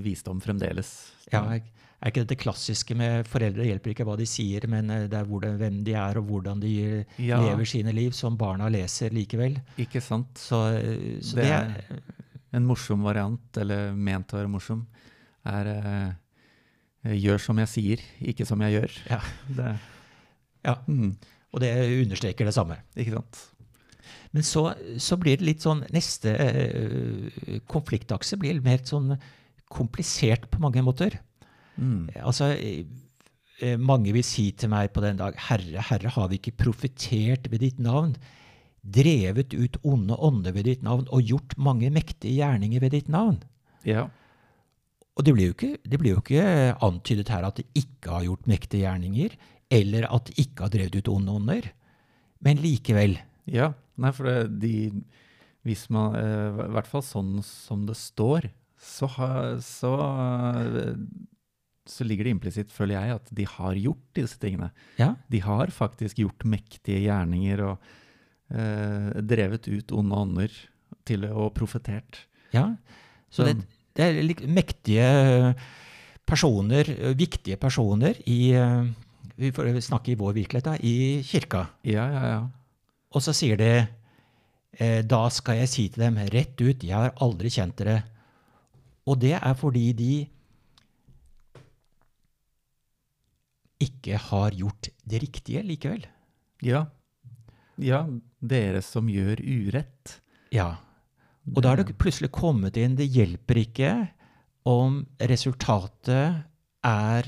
visdom 0.00 0.40
fremdeles. 0.40 0.94
Ja, 1.28 1.42
er 1.52 2.08
ikke 2.08 2.22
dette 2.24 2.38
klassiske 2.40 2.96
med 2.96 3.28
foreldre? 3.28 3.60
Det 3.62 3.68
hjelper 3.68 3.92
ikke 3.92 4.06
hva 4.08 4.16
de 4.16 4.24
sier, 4.28 4.64
men 4.72 4.88
det 4.88 5.12
er 5.20 5.28
hvordan, 5.28 5.58
hvem 5.60 5.76
de 5.84 5.92
er, 5.96 6.18
og 6.20 6.26
hvordan 6.32 6.60
de 6.64 6.72
Ja. 7.20 7.38
lever 7.44 7.68
sine 7.68 7.92
liv, 7.96 8.16
som 8.16 8.36
barna 8.40 8.70
leser 8.72 9.12
likevel. 9.12 9.60
Ikke 9.80 10.00
sant? 10.04 10.32
Så, 10.40 10.62
så 11.20 11.36
Det 11.36 11.44
det, 11.44 11.52
er 11.52 12.00
En 12.54 12.66
morsom 12.68 13.02
variant, 13.06 13.58
eller 13.60 13.92
ment 13.96 14.32
å 14.34 14.38
være 14.38 14.52
morsom, 14.52 14.84
er 15.50 15.70
eh, 15.74 17.16
gjør 17.18 17.42
som 17.42 17.58
jeg 17.60 17.72
sier, 17.72 18.04
ikke 18.32 18.46
som 18.48 18.62
jeg 18.64 18.78
gjør. 18.78 19.00
Ja. 19.10 19.20
Det, 19.58 19.74
Ja. 20.64 20.78
Mm, 20.88 21.12
Og 21.52 21.60
det 21.60 21.74
understreker 22.00 22.48
det 22.48 22.54
samme. 22.56 22.78
ikke 22.96 23.18
sant? 23.18 23.42
Men 24.34 24.42
så, 24.42 24.64
så 24.98 25.16
blir 25.20 25.38
det 25.38 25.46
litt 25.46 25.62
sånn 25.64 25.84
Neste 25.94 26.32
eh, 26.40 27.60
konfliktakse 27.70 28.36
blir 28.40 28.58
mer 28.64 28.82
sånn 28.84 29.14
komplisert 29.74 30.48
på 30.50 30.60
mange 30.62 30.82
måter. 30.86 31.16
Mm. 31.76 32.08
Altså, 32.22 32.52
eh, 32.54 33.76
mange 33.78 34.12
vil 34.14 34.24
si 34.26 34.48
til 34.56 34.70
meg 34.72 34.92
på 34.94 35.02
den 35.04 35.18
dag, 35.20 35.36
Herre, 35.48 35.82
Herre, 35.88 36.12
har 36.16 36.28
vi 36.30 36.38
ikke 36.40 36.56
profetert 36.64 37.48
ved 37.50 37.64
ditt 37.64 37.80
navn, 37.82 38.14
drevet 38.84 39.54
ut 39.56 39.78
onde 39.82 40.16
ånder 40.20 40.52
ved 40.52 40.68
ditt 40.68 40.84
navn 40.84 41.06
og 41.08 41.24
gjort 41.24 41.56
mange 41.56 41.88
mektige 41.92 42.36
gjerninger 42.36 42.84
ved 42.84 42.94
ditt 42.96 43.08
navn? 43.12 43.40
Ja. 43.88 44.08
Og 45.14 45.26
det 45.26 45.34
blir, 45.36 45.50
jo 45.50 45.54
ikke, 45.54 45.76
det 45.86 46.00
blir 46.02 46.16
jo 46.16 46.22
ikke 46.22 46.74
antydet 46.84 47.30
her 47.30 47.46
at 47.46 47.60
det 47.60 47.68
ikke 47.78 48.16
har 48.16 48.26
gjort 48.26 48.48
mektige 48.50 48.82
gjerninger, 48.82 49.36
eller 49.72 50.08
at 50.10 50.28
det 50.28 50.36
ikke 50.42 50.66
har 50.66 50.74
drevet 50.74 50.98
ut 50.98 51.10
onde 51.12 51.36
ånder. 51.38 51.68
Men 52.44 52.60
likevel. 52.60 53.16
Ja, 53.48 53.72
nei, 54.00 54.10
for 54.16 54.28
det, 54.28 54.58
de 54.62 55.04
Hvis 55.64 55.86
man 55.92 56.16
eh, 56.16 56.64
I 56.66 56.72
hvert 56.74 56.88
fall 56.88 57.02
sånn 57.04 57.38
som 57.44 57.86
det 57.88 57.96
står, 57.96 58.50
så, 58.76 59.08
så, 59.64 59.92
eh, 60.60 60.96
så 61.88 62.04
ligger 62.04 62.26
det 62.26 62.34
implisitt, 62.34 62.72
føler 62.74 62.98
jeg, 62.98 63.20
at 63.20 63.30
de 63.32 63.46
har 63.48 63.78
gjort 63.80 64.04
disse 64.18 64.40
tingene. 64.42 64.72
Ja, 65.00 65.14
De 65.32 65.40
har 65.40 65.72
faktisk 65.72 66.20
gjort 66.20 66.44
mektige 66.44 67.00
gjerninger 67.06 67.64
og 67.70 67.94
eh, 68.50 69.10
drevet 69.22 69.68
ut 69.68 69.92
onde 69.92 70.14
ånder 70.24 70.50
til 71.04 71.24
og 71.30 71.52
profetert. 71.54 72.24
ja. 72.52 72.74
Så 73.34 73.42
det, 73.48 73.56
det 73.96 74.04
er 74.04 74.20
lik- 74.22 74.44
mektige 74.46 75.54
personer, 76.26 76.86
viktige 77.18 77.56
personer 77.58 78.14
i 78.30 78.52
eh, 78.54 78.84
Vi 79.36 79.50
får 79.50 79.72
snakke 79.82 80.12
i 80.12 80.14
vår 80.14 80.32
virkelighet, 80.36 80.64
da, 80.64 80.76
i 80.78 81.22
kirka. 81.26 81.64
Ja, 81.82 82.04
ja, 82.12 82.22
ja. 82.30 82.42
Og 83.10 83.22
så 83.22 83.32
sier 83.34 83.56
de 83.58 83.70
eh, 84.78 85.02
Da 85.02 85.24
skal 85.34 85.56
jeg 85.58 85.68
si 85.72 85.88
til 85.88 86.04
dem 86.04 86.16
rett 86.30 86.54
ut, 86.62 86.84
jeg 86.86 86.94
har 86.94 87.10
aldri 87.20 87.50
kjent 87.50 87.74
dere. 87.80 88.04
Og 89.10 89.18
det 89.20 89.34
er 89.40 89.54
fordi 89.58 89.88
de 89.92 90.12
ikke 93.84 94.16
har 94.30 94.54
gjort 94.56 94.88
det 95.04 95.20
riktige 95.24 95.62
likevel. 95.66 96.06
Ja. 96.64 96.84
Ja, 97.82 98.04
dere 98.40 98.82
som 98.84 99.08
gjør 99.10 99.40
urett. 99.42 100.18
Ja. 100.54 100.74
Og 101.52 101.62
da 101.64 101.74
er 101.74 101.82
det 101.82 101.96
plutselig 102.00 102.30
kommet 102.32 102.78
inn 102.80 102.94
Det 102.96 103.04
hjelper 103.12 103.58
ikke 103.60 103.90
om 104.64 105.02
resultatet 105.20 106.44
er 106.84 107.26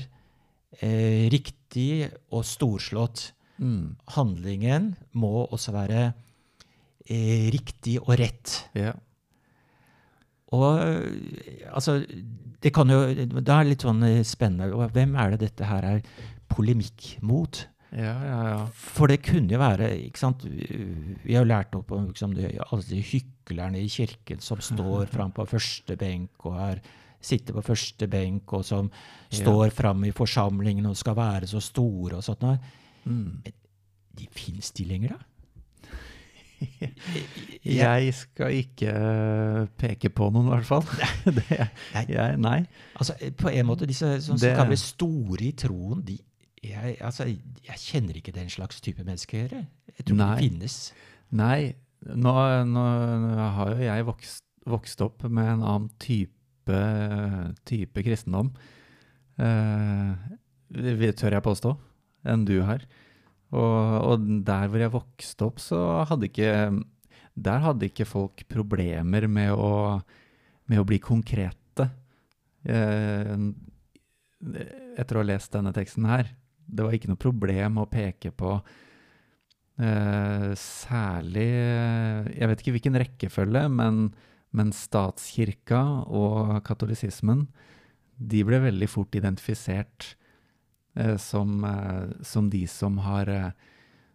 eh, 0.81 1.27
riktig 1.29 2.07
og 2.33 2.45
storslått. 2.47 3.31
Mm. 3.61 3.97
Handlingen 4.15 4.95
må 5.17 5.45
også 5.45 5.73
være 5.75 6.01
eh, 7.05 7.49
riktig 7.53 7.99
og 8.01 8.15
rett. 8.21 8.57
Ja. 8.77 8.95
Og 10.55 10.79
øh, 10.79 11.11
altså 11.75 12.05
Det 12.63 12.71
kan 12.73 12.87
jo 12.87 13.01
Da 13.43 13.57
er 13.59 13.67
litt 13.67 13.83
sånn 13.83 14.01
øh, 14.03 14.23
spennende. 14.25 14.89
Hvem 14.93 15.17
er 15.19 15.33
det 15.33 15.41
dette 15.43 15.67
her 15.67 15.83
er 15.85 16.05
polemikk 16.49 17.17
mot? 17.21 17.65
Ja, 17.95 18.13
ja, 18.25 18.37
ja. 18.49 18.61
For 18.75 19.07
det 19.07 19.21
kunne 19.23 19.53
jo 19.53 19.59
være 19.61 19.87
ikke 20.09 20.19
sant, 20.19 20.43
Vi 20.43 21.33
har 21.35 21.45
jo 21.45 21.49
lært 21.49 21.75
opp 21.77 21.91
om 21.95 22.09
liksom, 22.09 22.33
de, 22.35 22.49
alle 22.67 22.83
de 22.89 23.01
hyklerne 23.01 23.79
i 23.79 23.87
kirken 23.91 24.41
som 24.43 24.59
står 24.63 25.05
fram 25.11 25.31
på 25.31 25.45
første 25.47 25.95
benk 25.99 26.45
og 26.49 26.57
er, 26.59 26.81
sitter 27.23 27.55
på 27.55 27.63
første 27.65 28.07
benk, 28.11 28.51
og 28.53 28.65
som 28.67 28.91
står 29.33 29.71
fram 29.75 30.03
i 30.05 30.11
forsamlingen 30.15 30.85
og 30.89 30.97
skal 30.99 31.15
være 31.17 31.47
så 31.47 31.61
store 31.63 32.19
og 32.19 32.23
sånt. 32.27 32.43
noe. 32.43 32.59
Mm. 33.07 33.41
De 34.17 34.27
Fins 34.33 34.71
de 34.75 34.83
lenger, 34.89 35.15
da? 35.15 35.23
Jeg 37.67 38.13
skal 38.17 38.55
ikke 38.63 38.89
eh, 38.91 39.65
peke 39.77 40.09
på 40.13 40.29
noen, 40.33 40.47
i 40.49 40.53
hvert 40.55 40.65
fall. 40.69 40.85
Det, 41.37 41.45
jeg, 42.09 42.37
nei. 42.41 42.61
Altså, 42.97 43.13
på 43.37 43.51
en 43.51 43.67
måte, 43.67 43.85
disse 43.89 44.09
som, 44.25 44.37
som 44.37 44.41
Det- 44.41 44.55
kan 44.57 44.69
bli 44.71 44.79
store 44.81 45.43
i 45.49 45.51
troen, 45.57 46.01
de 46.07 46.17
jeg, 46.63 46.97
altså, 47.03 47.27
jeg 47.27 47.81
kjenner 47.81 48.17
ikke 48.17 48.33
den 48.35 48.49
slags 48.49 48.81
type 48.81 49.03
mennesker. 49.03 49.47
gjøre. 49.47 49.65
jeg 49.97 50.05
tror 50.05 50.17
Nei. 50.17 50.29
det 50.29 50.47
finnes. 50.47 50.77
Nei, 51.37 51.59
nå, 52.07 52.33
nå, 52.71 52.85
nå 53.23 53.49
har 53.57 53.73
jo 53.73 53.85
jeg 53.85 54.07
vokst, 54.07 54.43
vokst 54.67 55.03
opp 55.05 55.25
med 55.27 55.51
en 55.57 55.63
annen 55.63 55.89
type, 56.01 56.81
type 57.67 58.03
kristendom. 58.05 58.53
Eh, 59.37 61.11
tør 61.17 61.37
jeg 61.37 61.45
påstå, 61.45 61.73
enn 62.27 62.45
du 62.47 62.57
har. 62.65 62.85
Og, 63.55 63.77
og 64.11 64.27
der 64.47 64.67
hvor 64.67 64.81
jeg 64.81 64.95
vokste 64.95 65.47
opp, 65.47 65.61
så 65.63 66.03
hadde 66.09 66.27
ikke 66.27 66.51
Der 67.37 67.61
hadde 67.63 67.87
ikke 67.87 68.07
folk 68.09 68.41
problemer 68.49 69.27
med 69.29 69.53
å, 69.53 70.01
med 70.67 70.81
å 70.81 70.87
bli 70.87 70.97
konkrete. 70.99 71.87
Eh, 72.67 73.37
etter 74.97 75.17
å 75.17 75.21
ha 75.21 75.27
lest 75.29 75.53
denne 75.53 75.73
teksten 75.73 76.09
her. 76.09 76.33
Det 76.67 76.83
var 76.85 76.95
ikke 76.95 77.09
noe 77.11 77.21
problem 77.21 77.79
å 77.81 77.87
peke 77.89 78.31
på 78.35 78.53
eh, 79.79 80.51
særlig 80.59 81.47
Jeg 81.47 82.49
vet 82.51 82.63
ikke 82.63 82.75
hvilken 82.75 82.99
rekkefølge, 82.99 83.63
men, 83.71 84.09
men 84.51 84.73
statskirka 84.75 85.81
og 86.07 86.59
katolisismen 86.67 87.47
de 88.17 88.41
ble 88.45 88.59
veldig 88.63 88.89
fort 88.89 89.15
identifisert 89.17 90.15
eh, 90.97 91.15
som, 91.21 91.63
eh, 91.63 92.13
som 92.25 92.49
de 92.49 92.63
som 92.67 92.97
har 93.05 93.29
eh, 93.29 93.49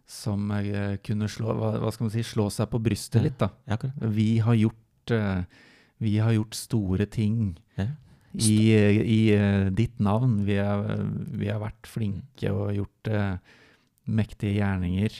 Som 0.05 0.51
eh, 0.51 0.97
kunne 0.99 1.29
slå, 1.31 1.53
hva, 1.55 1.77
hva 1.79 1.91
skal 1.95 2.09
man 2.09 2.11
si, 2.13 2.23
slå 2.27 2.49
seg 2.51 2.67
på 2.69 2.81
brystet 2.83 3.23
litt, 3.23 3.37
da. 3.39 3.53
Ja. 3.71 3.77
Vi 4.11 4.39
har 4.43 4.57
gjort, 4.59 5.11
eh, 5.15 5.45
vi 6.03 6.17
har 6.19 6.35
gjort 6.35 6.53
store 6.59 7.07
ting 7.07 7.57
Ja. 7.79 7.87
I, 8.33 8.57
i 8.73 9.19
eh, 9.35 9.67
ditt 9.75 9.99
navn. 10.01 10.39
Vi, 10.47 10.55
er, 10.61 11.03
vi 11.37 11.49
har 11.51 11.59
vært 11.61 11.89
flinke 11.89 12.49
og 12.53 12.71
gjort 12.73 13.11
uh, 13.13 13.35
mektige 14.09 14.55
gjerninger. 14.57 15.17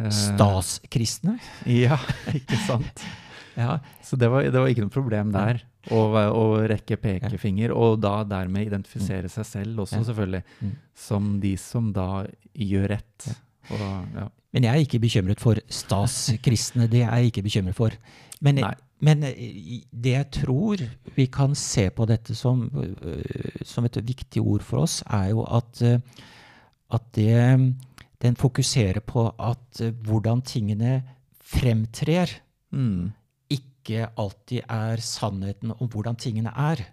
Eh, 0.00 0.12
Staskristne. 0.14 1.36
Ja, 1.68 1.98
ikke 2.38 2.56
sant? 2.66 3.04
Ja, 3.58 3.80
Så 4.06 4.16
det 4.16 4.30
var, 4.32 4.46
det 4.46 4.56
var 4.56 4.70
ikke 4.72 4.86
noe 4.86 4.94
problem 4.94 5.32
der. 5.34 5.60
Å, 5.90 6.00
å 6.36 6.42
rekke 6.68 6.98
pekefinger, 7.00 7.72
og 7.72 8.02
da 8.04 8.18
dermed 8.28 8.66
identifisere 8.68 9.30
seg 9.32 9.46
selv 9.48 9.80
også, 9.86 10.02
selvfølgelig, 10.10 10.42
Mm. 10.60 10.74
som 10.94 11.30
de 11.40 11.54
som 11.56 11.86
da 11.96 12.26
gjør 12.52 12.90
rett. 12.92 13.30
Og, 13.72 13.80
ja. 14.16 14.26
Men 14.52 14.66
jeg 14.66 14.72
er 14.74 14.84
ikke 14.84 15.00
bekymret 15.00 15.40
for 15.40 15.60
staskristne. 15.72 16.88
Det 16.90 17.00
er 17.06 17.22
jeg 17.22 17.30
ikke 17.32 17.44
bekymret 17.46 17.76
for. 17.78 17.96
Men, 18.44 18.60
Nei. 18.60 18.74
Men 19.00 19.22
eh, 19.24 19.80
det 19.92 20.12
jeg 20.12 20.30
tror 20.42 20.82
vi 21.16 21.26
kan 21.32 21.54
se 21.54 21.88
på 21.90 22.06
dette 22.06 22.34
som, 22.36 22.66
øh, 22.74 23.62
som 23.64 23.84
et 23.84 23.96
viktig 24.06 24.42
ord 24.42 24.62
for 24.62 24.84
oss, 24.84 25.02
er 25.06 25.30
jo 25.32 25.44
at, 25.44 25.82
øh, 25.82 26.00
at 26.92 27.02
det, 27.14 27.74
den 28.22 28.36
fokuserer 28.36 29.00
på 29.00 29.28
at 29.38 29.82
hvordan 30.04 30.42
tingene 30.42 31.02
fremtrer, 31.40 32.40
Mm. 32.72 33.10
ikke 33.50 34.06
alltid 34.16 34.60
er 34.68 35.00
sannheten 35.02 35.72
om 35.80 35.88
hvordan 35.90 36.14
tingene 36.16 36.52
er. 36.54 36.84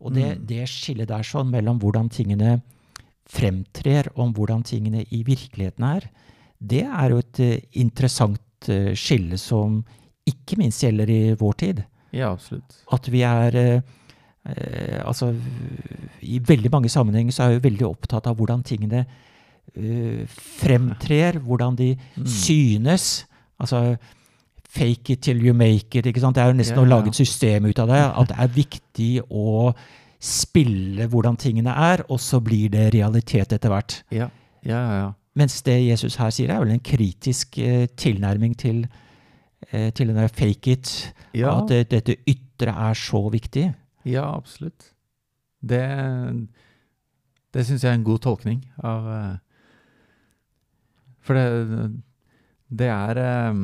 Og 0.00 0.14
det, 0.14 0.38
Mm. 0.38 0.46
det 0.46 0.68
skillet 0.68 1.08
der 1.08 1.22
sånn 1.22 1.50
mellom 1.52 1.78
hvordan 1.78 2.08
tingene 2.10 2.62
fremtrer, 3.28 4.08
om 4.16 4.32
hvordan 4.34 4.64
tingene 4.64 5.04
i 5.10 5.22
virkeligheten 5.22 5.84
er, 5.84 6.08
det 6.60 6.82
er 6.82 7.10
jo 7.10 7.18
et 7.18 7.40
eh, 7.40 7.60
interessant 7.72 8.68
eh, 8.68 8.92
skille 8.94 9.38
som 9.38 9.84
ikke 10.26 10.56
minst 10.58 10.82
gjelder 10.84 11.10
i 11.10 11.34
vår 11.38 11.52
tid. 11.60 11.82
Ja, 12.14 12.30
absolutt. 12.32 12.76
At 12.92 13.08
vi 13.12 13.22
er 13.26 13.56
eh, 13.58 13.80
eh, 14.46 15.00
Altså, 15.04 15.32
i 16.22 16.38
veldig 16.38 16.70
mange 16.72 16.88
sammenhenger 16.88 17.32
så 17.32 17.42
er 17.48 17.56
vi 17.58 17.68
veldig 17.70 17.86
opptatt 17.88 18.26
av 18.30 18.36
hvordan 18.38 18.62
tingene 18.64 19.04
eh, 19.74 20.24
fremtrer, 20.28 21.38
hvordan 21.42 21.76
de 21.76 21.96
Mm. 22.16 22.26
synes. 22.26 23.26
Altså 23.60 23.96
fake 24.68 25.10
it 25.12 25.20
till 25.22 25.42
you 25.46 25.54
make 25.54 25.94
it. 25.98 26.06
ikke 26.06 26.20
sant? 26.20 26.34
Det 26.36 26.42
er 26.42 26.46
jo 26.52 26.58
nesten 26.58 26.76
Ja, 26.76 26.82
å 26.82 26.88
lage 26.88 27.08
et 27.08 27.14
system 27.14 27.64
ut 27.66 27.78
av 27.78 27.88
det. 27.88 28.00
At 28.18 28.28
det 28.28 28.36
er 28.38 28.48
viktig 28.48 29.22
å 29.30 29.74
spille 30.20 31.06
hvordan 31.06 31.36
tingene 31.36 31.70
er, 31.70 32.02
og 32.08 32.18
så 32.20 32.40
blir 32.40 32.70
det 32.70 32.92
realitet 32.94 33.52
etter 33.52 33.68
hvert. 33.68 34.02
Ja, 34.10 34.28
ja, 34.64 34.78
ja. 34.78 34.96
ja. 35.02 35.12
Mens 35.36 35.60
det 35.62 35.80
Jesus 35.88 36.16
her 36.16 36.30
sier, 36.30 36.50
er 36.54 36.60
vel 36.62 36.70
en 36.70 36.80
kritisk 36.80 37.58
eh, 37.58 37.86
tilnærming 37.96 38.54
til, 38.56 38.84
eh, 38.84 38.88
til 39.70 40.10
den 40.10 40.18
der 40.18 40.28
fake 40.28 40.72
it. 40.72 40.90
Ja. 41.34 41.56
At 41.58 41.70
det, 41.70 41.90
dette 41.90 42.16
ytre 42.28 42.74
er 42.88 42.98
så 42.98 43.22
viktig. 43.32 43.68
Ja, 44.04 44.26
absolutt. 44.36 44.90
Det, 45.64 45.80
det 47.54 47.64
syns 47.64 47.84
jeg 47.84 47.92
er 47.92 47.98
en 47.98 48.06
god 48.06 48.20
tolkning 48.24 48.60
av 48.84 49.06
eh, 49.08 49.36
For 51.24 51.38
det, 51.38 51.86
det 52.68 52.90
er 52.92 53.20
eh, 53.22 53.62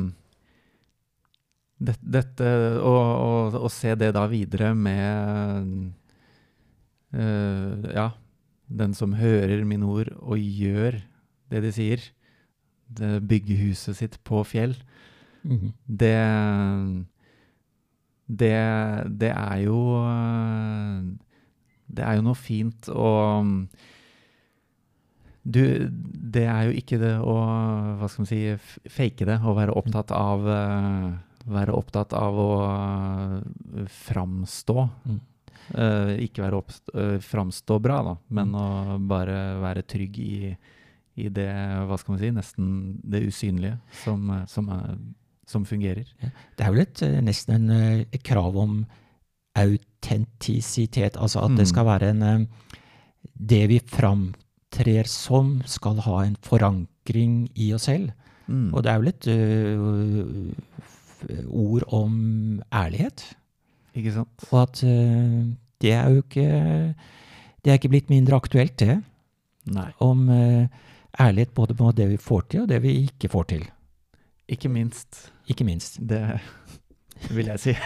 det, 1.81 1.97
Dette 2.01 2.53
å, 2.79 2.95
å, 2.95 3.33
å 3.67 3.69
se 3.73 3.93
det 3.99 4.13
da 4.17 4.25
videre 4.31 4.71
med 4.77 5.69
uh, 7.17 7.91
Ja, 7.91 8.11
den 8.71 8.95
som 8.97 9.17
hører 9.19 9.65
mine 9.67 9.89
ord 9.89 10.13
og 10.21 10.39
gjør 10.39 11.01
det 11.51 11.59
de 11.65 11.71
sier. 11.75 12.03
Det 12.87 13.17
bygger 13.27 13.65
huset 13.65 13.97
sitt 13.97 14.15
på 14.23 14.45
fjell. 14.47 14.77
Det 15.85 16.15
det, 18.31 18.55
det 19.19 19.31
er 19.33 19.57
jo 19.65 19.79
øh, 20.07 21.01
Det 21.91 22.03
er 22.05 22.15
jo 22.15 22.23
noe 22.23 22.37
fint 22.39 22.87
å 22.87 23.09
du, 25.41 25.89
det 25.89 26.45
er 26.45 26.67
jo 26.69 26.75
ikke 26.77 26.99
det 27.01 27.15
å 27.17 27.33
Hva 27.97 28.07
skal 28.07 28.21
man 28.21 28.29
si 28.29 28.41
Fake 28.93 29.25
det 29.25 29.39
å 29.41 29.55
være 29.57 29.73
opptatt 29.73 30.13
av 30.13 30.45
øh, 30.45 31.07
Være 31.49 31.73
opptatt 31.73 32.13
av 32.13 32.37
å 32.37 32.49
øh, 32.61 33.87
framstå. 33.89 34.87
Mm. 35.09 35.19
Uh, 35.71 36.17
ikke 36.19 36.43
være 36.43 36.57
opp, 36.59 36.73
uh, 36.97 37.15
framstå 37.23 37.77
bra, 37.79 38.01
da, 38.03 38.13
men 38.35 38.49
Mm. 38.51 38.57
å 38.59 38.97
bare 39.07 39.37
være 39.61 39.85
trygg 39.87 40.17
i, 40.19 40.51
i 41.15 41.29
det, 41.31 41.47
hva 41.87 41.97
skal 41.97 42.13
man 42.13 42.19
si, 42.19 42.31
nesten 42.35 42.67
det 43.03 43.21
usynlige 43.23 43.77
som, 44.03 44.25
eh, 44.35 44.45
som, 44.51 44.67
er, 44.73 44.97
som 45.47 45.65
fungerer. 45.65 46.05
Det 46.57 46.65
er 46.65 46.71
vel 46.71 46.81
et, 46.85 47.01
eh, 47.01 47.21
nesten 47.21 47.55
en, 47.55 47.69
eh, 47.69 48.05
et 48.13 48.23
krav 48.23 48.55
om 48.57 48.85
autentisitet, 49.55 51.17
altså 51.17 51.43
at 51.43 51.51
Mm. 51.51 51.57
det 51.57 51.67
skal 51.67 51.85
være 51.85 52.09
en 52.09 52.21
eh, 52.23 52.45
Det 53.37 53.67
vi 53.69 53.79
framtrer 53.79 55.05
som, 55.07 55.61
skal 55.65 55.95
ha 56.01 56.23
en 56.25 56.35
forankring 56.41 57.49
i 57.55 57.73
oss 57.73 57.83
selv. 57.83 58.11
Mm. 58.47 58.73
Og 58.73 58.83
det 58.83 58.91
er 58.91 58.97
vel 58.99 59.07
et 59.07 59.27
øh, 59.27 60.53
ord 61.49 61.83
om 61.93 62.61
ærlighet. 62.73 63.35
Ikke 63.95 64.11
sant? 64.13 64.29
Og 64.51 64.61
at 64.61 64.83
øh, 64.83 65.53
det 65.81 65.91
er 65.91 66.09
jo 66.09 66.15
ikke 66.21 66.95
Det 67.63 67.69
er 67.69 67.73
ikke 67.73 67.89
blitt 67.89 68.09
mindre 68.09 68.35
aktuelt, 68.35 68.79
det. 68.79 69.03
Nei. 69.65 69.91
Om 69.99 70.29
øh, 70.29 70.67
ærlighet 71.19 71.53
både 71.53 71.73
på 71.75 71.91
det 71.91 72.09
vi 72.09 72.17
får 72.17 72.41
til, 72.49 72.61
og 72.61 72.69
det 72.69 72.81
vi 72.81 72.89
ikke 73.05 73.29
får 73.29 73.43
til. 73.43 73.67
Ikke 74.51 74.69
minst. 74.71 75.29
Ikke 75.47 75.63
minst. 75.67 75.99
Det 76.09 76.21
vil 77.31 77.51
jeg 77.51 77.59
si. 77.63 77.75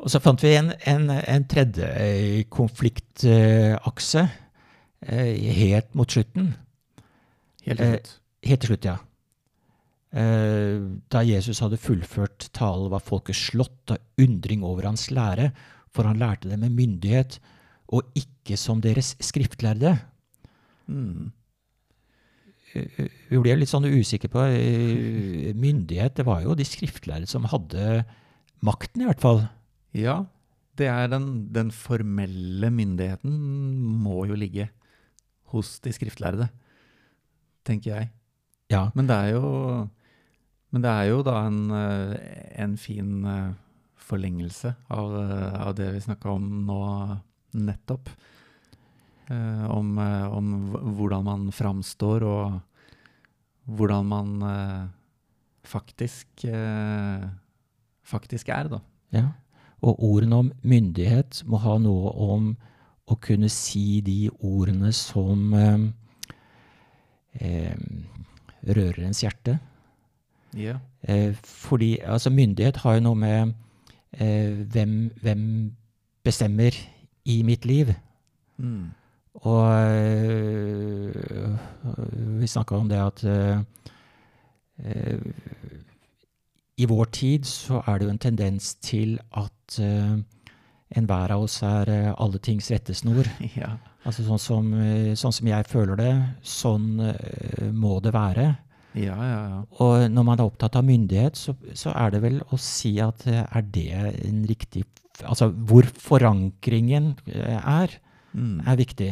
Og 0.00 0.08
så 0.08 0.20
fant 0.22 0.40
vi 0.40 0.54
en, 0.56 0.70
en, 0.88 1.10
en 1.12 1.44
tredje 1.50 1.84
eh, 2.00 2.40
konfliktakse 2.48 4.22
eh, 5.04 5.34
helt 5.58 5.90
mot 5.98 6.08
slutten. 6.10 6.54
Helt 7.66 7.82
til 7.82 7.86
Eh, 7.86 7.92
slutt. 7.98 8.14
Helt 8.48 8.62
til 8.64 8.70
slutt, 8.72 8.86
ja. 8.88 8.94
Eh, 10.16 10.78
Da 11.12 11.20
Jesus 11.26 11.60
hadde 11.60 11.76
fullført 11.80 12.48
talen, 12.56 12.88
var 12.90 13.04
folket 13.04 13.36
slått 13.36 13.92
av 13.92 14.00
undring 14.24 14.64
over 14.64 14.88
hans 14.88 15.10
lære, 15.12 15.50
for 15.92 16.08
han 16.08 16.16
lærte 16.22 16.48
det 16.48 16.56
med 16.62 16.72
myndighet, 16.78 17.36
og 17.92 18.08
ikke 18.16 18.56
som 18.56 18.80
deres 18.80 19.12
skriftlærde. 19.20 19.98
Mm. 20.88 21.28
Eh, 22.74 23.08
Vi 23.30 23.40
ble 23.42 23.56
litt 23.58 23.70
sånn 23.70 23.88
usikre 23.88 24.30
på 24.32 24.42
eh, 24.46 25.50
myndighet. 25.58 26.16
Det 26.18 26.26
var 26.26 26.42
jo 26.44 26.56
de 26.58 26.66
skriftlærde 26.66 27.28
som 27.30 27.48
hadde 27.50 28.04
makten, 28.66 29.02
i 29.04 29.08
hvert 29.08 29.22
fall. 29.22 29.44
Ja, 29.96 30.20
det 30.78 30.88
er 30.90 31.08
den, 31.10 31.48
den 31.52 31.72
formelle 31.74 32.70
myndigheten 32.72 33.32
må 34.04 34.24
jo 34.30 34.38
ligge 34.38 34.68
hos 35.50 35.78
de 35.82 35.92
skriftlærde, 35.92 36.46
tenker 37.66 37.90
jeg. 37.96 38.10
Ja. 38.70 38.84
Men 38.94 39.08
det 39.10 39.16
er 39.16 39.32
jo, 39.34 39.48
men 40.70 40.84
det 40.84 40.92
er 40.92 41.08
jo 41.10 41.24
da 41.26 41.40
en, 41.48 41.64
eh, 41.74 42.14
en 42.62 42.76
fin 42.78 43.26
forlengelse 44.00 44.72
av, 44.90 45.16
av 45.68 45.74
det 45.78 45.90
vi 45.96 46.04
snakka 46.06 46.30
om 46.36 46.46
nå 46.66 46.78
nettopp. 47.58 48.10
Eh, 49.30 49.66
om, 49.70 49.98
eh, 49.98 50.26
om 50.34 50.46
hvordan 50.96 51.24
man 51.24 51.52
framstår, 51.54 52.24
og 52.26 52.60
hvordan 53.70 54.06
man 54.10 54.42
eh, 54.42 54.88
faktisk, 55.62 56.26
faktisk 58.02 58.48
er, 58.48 58.68
da. 58.68 58.80
ja. 59.12 59.28
Og 59.80 60.02
ordene 60.02 60.36
om 60.36 60.52
myndighet 60.62 61.42
må 61.46 61.60
ha 61.62 61.78
noe 61.80 62.10
om 62.20 62.50
å 63.10 63.16
kunne 63.22 63.48
si 63.52 64.00
de 64.04 64.28
ordene 64.44 64.92
som 64.94 65.54
eh, 65.56 65.86
eh, 67.40 67.80
rører 68.66 69.06
ens 69.06 69.22
hjerte. 69.24 69.56
Ja. 70.58 70.78
Eh, 71.06 71.32
fordi 71.44 71.98
altså 72.02 72.32
myndighet 72.34 72.82
har 72.82 72.98
jo 72.98 73.06
noe 73.08 73.18
med 73.18 73.54
eh, 74.12 74.66
hvem, 74.74 74.96
hvem 75.22 75.44
bestemmer 76.26 76.76
i 77.24 77.42
mitt 77.46 77.64
liv. 77.64 77.94
Mm. 78.58 78.90
Og 79.48 79.72
øh, 79.72 81.14
vi 82.40 82.46
snakka 82.46 82.76
om 82.76 82.88
det 82.90 83.00
at 83.00 83.24
øh, 83.24 83.58
i 86.76 86.84
vår 86.88 87.04
tid 87.04 87.44
så 87.48 87.82
er 87.86 87.98
det 87.98 88.04
jo 88.08 88.10
en 88.12 88.18
tendens 88.18 88.74
til 88.84 89.18
at 89.36 89.80
øh, 89.80 90.18
enhver 90.96 91.32
av 91.32 91.42
oss 91.46 91.62
er 91.62 91.88
øh, 91.88 92.14
alle 92.18 92.38
tings 92.38 92.70
rettesnor. 92.70 93.24
ja. 93.60 93.76
Altså 94.04 94.24
sånn 94.24 94.40
som, 94.40 94.72
øh, 94.74 95.12
sånn 95.16 95.32
som 95.36 95.48
jeg 95.48 95.68
føler 95.68 95.96
det, 96.00 96.12
sånn 96.44 97.00
øh, 97.04 97.72
må 97.72 98.00
det 98.04 98.12
være. 98.16 98.46
Ja, 98.98 99.16
ja, 99.16 99.40
ja. 99.48 99.58
Og 99.84 100.10
når 100.10 100.24
man 100.26 100.40
er 100.40 100.48
opptatt 100.50 100.76
av 100.76 100.84
myndighet, 100.84 101.36
så, 101.38 101.54
så 101.78 101.92
er 101.94 102.10
det 102.12 102.22
vel 102.24 102.40
å 102.50 102.58
si 102.60 102.96
at 103.00 103.22
er 103.30 103.62
det 103.72 103.92
en 104.26 104.44
riktig 104.48 104.84
Altså 105.20 105.50
hvor 105.52 105.84
forankringen 106.00 107.10
er 107.28 107.92
Mm. 108.32 108.60
er 108.66 108.76
viktig. 108.76 109.10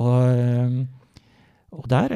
Og, 0.00 0.86
og 1.74 1.88
der 1.90 2.14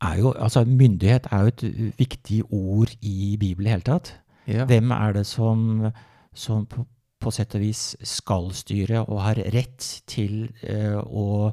er 0.00 0.18
jo 0.18 0.32
Altså, 0.32 0.64
myndighet 0.64 1.26
er 1.30 1.40
jo 1.40 1.46
et 1.46 1.94
viktig 1.98 2.42
ord 2.52 2.92
i 3.02 3.36
Bibelen 3.40 3.66
i 3.66 3.70
hele 3.70 3.86
tatt. 3.86 4.20
ja. 4.46 4.64
Hvem 4.64 4.90
er 4.90 5.12
det 5.12 5.26
som, 5.26 5.86
som 6.34 6.66
på, 6.66 6.84
på 7.20 7.30
sett 7.30 7.54
og 7.54 7.60
vis 7.60 7.96
skal 8.02 8.52
styre 8.54 9.04
og 9.04 9.22
har 9.22 9.40
rett 9.54 10.02
til 10.06 10.50
uh, 10.68 11.00
å 11.02 11.52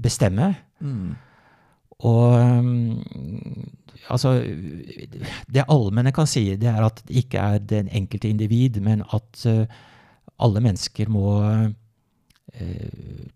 bestemme? 0.00 0.54
Mm. 0.80 1.16
Og 2.00 2.32
altså 4.08 4.40
Det 5.52 5.66
allmenne 5.68 6.12
kan 6.16 6.26
si, 6.26 6.56
det 6.56 6.70
er 6.70 6.80
at 6.86 7.02
det 7.08 7.24
ikke 7.24 7.38
er 7.38 7.58
den 7.58 7.88
enkelte 7.92 8.28
individ, 8.28 8.80
men 8.80 9.02
at 9.12 9.44
uh, 9.46 9.66
alle 10.40 10.62
mennesker 10.64 11.10
må 11.12 11.34
eh, 11.44 11.68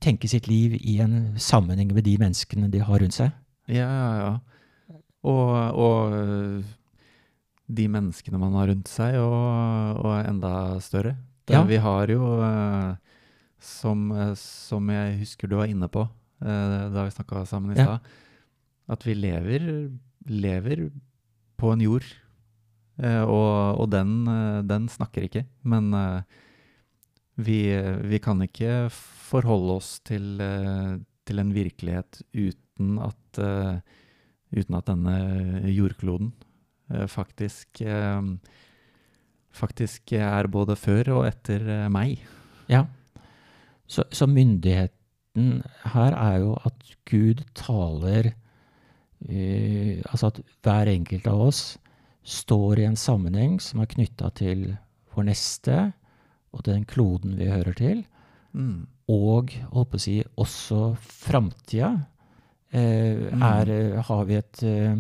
tenke 0.03 0.29
sitt 0.29 0.49
liv 0.49 0.75
i 0.81 0.99
en 1.01 1.35
sammenheng 1.41 1.93
med 1.95 2.05
de 2.05 2.17
menneskene 2.21 2.71
de 2.73 2.81
har 2.83 2.99
rundt 3.01 3.15
seg. 3.17 3.31
Ja, 3.69 3.87
ja, 3.89 4.11
ja. 4.21 4.33
Og, 5.25 5.51
og 5.81 6.13
øh, 6.13 6.65
de 7.73 7.87
menneskene 7.89 8.39
man 8.39 8.53
har 8.59 8.69
rundt 8.69 8.89
seg, 8.93 9.17
og, 9.23 10.03
og 10.05 10.19
enda 10.29 10.81
større. 10.85 11.15
Det, 11.49 11.55
Ja. 11.55 11.63
Vi 11.69 11.77
har 11.77 12.07
jo, 12.09 12.27
øh, 12.43 12.95
som, 13.61 14.11
som 14.37 14.91
jeg 14.91 15.19
husker 15.19 15.49
du 15.49 15.57
var 15.57 15.67
inne 15.71 15.89
på 15.89 16.07
da 16.45 17.05
vi 17.07 17.11
snakka 17.15 17.45
sammen 17.49 17.73
i 17.73 17.81
Ja. 17.81 17.99
at 18.89 19.07
vi 19.07 19.15
lever, 19.15 19.89
lever 20.27 20.91
på 21.57 21.73
en 21.73 21.81
jord. 21.81 22.05
Eh, 23.01 23.23
og 23.23 23.81
og 23.81 23.89
den, 23.91 24.27
den 24.69 24.89
snakker 24.89 25.23
ikke. 25.23 25.47
Men 25.63 25.89
vi, 27.37 27.61
vi 28.07 28.19
kan 28.23 28.43
ikke 28.45 28.89
forholde 28.91 29.79
oss 29.79 29.99
til, 30.07 30.39
øh, 30.41 31.01
til 31.27 31.43
en 31.43 31.55
virkelighet 31.55 32.23
uten 32.31 32.99
at 33.03 33.41
øh, 33.43 33.79
uten 34.55 34.77
at 34.79 34.89
denne 34.89 35.15
jordkloden 35.75 36.33
eh, 36.93 37.07
faktisk 37.11 37.81
eh, 37.83 38.23
faktisk 39.55 40.13
er 40.19 40.51
både 40.51 40.77
før 40.77 41.13
og 41.21 41.27
etter 41.29 41.63
eh, 41.63 41.91
meg. 41.93 42.23
Ja. 42.71 42.85
Så, 43.87 44.07
så 44.11 44.27
myndigheten 44.27 45.61
her 45.93 46.17
er 46.17 46.41
jo 46.43 46.55
at 46.65 46.95
Gud 47.11 47.43
taler 47.59 48.31
uh, 48.31 49.95
Altså 50.09 50.31
at 50.31 50.39
hver 50.63 50.89
enkelt 50.93 51.27
av 51.29 51.43
oss 51.49 51.63
står 52.23 52.81
i 52.81 52.87
en 52.89 52.97
sammenheng 52.97 53.59
som 53.61 53.83
er 53.83 53.91
knytta 53.91 54.31
til 54.39 54.63
vår 55.13 55.27
neste 55.29 55.79
og 56.55 56.63
den 56.67 56.85
kloden 56.87 57.37
vi 57.39 57.51
hører 57.51 57.75
til, 57.77 58.05
Mm. 58.55 58.87
og 59.11 59.51
på 59.73 59.97
å 59.97 60.01
si 60.01 60.23
også 60.39 60.97
framtida. 60.97 62.07
Eh, 62.73 63.33
Mm. 63.33 63.43
er, 63.43 63.71
eh, 63.71 64.03
har 64.03 64.25
vi 64.25 64.35
et 64.37 64.63
eh, 64.63 64.97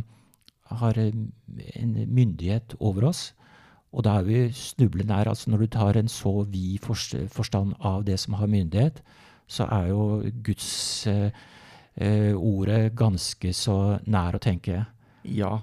har 0.74 0.98
en 0.98 1.32
myndighet 2.08 2.74
over 2.80 3.04
oss. 3.08 3.32
Og 3.92 4.02
da 4.02 4.18
er 4.18 4.24
vi 4.24 4.48
snublende 4.50 5.14
nær. 5.14 5.28
Altså 5.30 5.50
når 5.50 5.58
du 5.58 5.66
tar 5.68 5.96
en 5.96 6.08
så 6.08 6.44
vid 6.50 6.80
forstand 6.80 7.74
av 7.80 8.04
det 8.04 8.18
som 8.18 8.34
har 8.34 8.48
myndighet, 8.48 9.00
så 9.48 9.68
er 9.70 9.88
jo 9.92 10.22
Guds 10.42 11.06
eh, 11.06 11.30
eh, 11.96 12.32
ordet 12.34 12.94
ganske 12.96 13.52
så 13.54 14.00
nær 14.06 14.34
å 14.34 14.40
tenke. 14.40 14.86
Ja, 15.24 15.60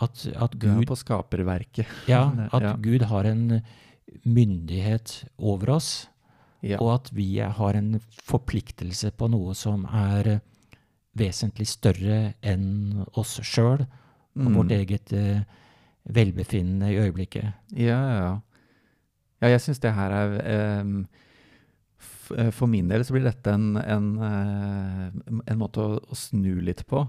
At, 0.00 0.26
at 0.36 0.58
du 0.58 0.68
er 0.68 0.82
på 0.84 0.96
skaperverket. 0.96 1.86
ja, 2.08 2.30
at 2.52 2.62
ja. 2.62 2.72
Gud 2.76 3.02
har 3.02 3.24
en 3.24 3.62
myndighet 4.24 5.24
over 5.38 5.70
oss, 5.76 6.08
Ja. 6.62 6.76
og 6.80 6.94
at 6.94 7.10
vi 7.14 7.38
har 7.38 7.74
en 7.78 8.00
forpliktelse 8.26 9.12
på 9.16 9.28
noe 9.30 9.54
som 9.54 9.84
er 9.86 10.40
vesentlig 11.18 11.66
større 11.70 12.34
enn 12.42 13.04
oss 13.14 13.38
sjøl 13.42 13.82
og 13.84 13.88
Mm. 14.38 14.54
vårt 14.54 14.70
eget 14.70 15.12
uh, 15.12 15.40
velbefinnende 16.06 16.92
i 16.92 16.98
øyeblikket. 16.98 17.52
Ja, 17.74 17.98
ja, 17.98 18.18
ja. 19.40 19.48
Jeg 19.50 19.60
syns 19.60 19.78
det 19.80 19.94
her 19.94 20.10
er 20.10 20.80
um, 20.82 21.06
For 22.52 22.66
min 22.66 22.88
del 22.88 23.04
så 23.04 23.14
blir 23.14 23.24
dette 23.24 23.50
en, 23.54 23.76
en, 23.76 24.08
eh, 24.20 25.40
en 25.50 25.58
måte 25.58 25.80
å, 25.80 25.98
å 25.98 26.14
snu 26.14 26.60
litt 26.60 26.84
på. 26.86 27.00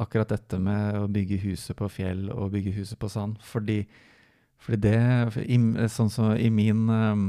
Akkurat 0.00 0.28
dette 0.30 0.58
med 0.62 0.94
å 0.96 1.08
bygge 1.12 1.40
huset 1.42 1.76
på 1.76 1.88
fjell 1.90 2.30
og 2.30 2.52
bygge 2.52 2.72
huset 2.78 2.98
på 2.98 3.10
sand. 3.10 3.36
Fordi, 3.42 3.80
Fordi 4.62 4.78
det, 4.84 4.98
i, 5.42 5.58
sånn 5.90 6.10
som 6.12 6.36
i 6.38 6.50
min 6.52 6.86
um, 6.88 7.26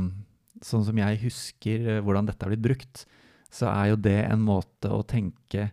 Sånn 0.64 0.86
som 0.88 0.96
jeg 0.96 1.18
husker 1.26 1.88
eh, 1.92 1.98
hvordan 2.00 2.30
dette 2.30 2.46
har 2.46 2.54
blitt 2.54 2.62
brukt, 2.64 3.02
så 3.52 3.68
er 3.68 3.90
jo 3.90 3.98
det 4.00 4.22
en 4.24 4.46
måte 4.48 4.88
å 4.88 5.02
tenke 5.04 5.66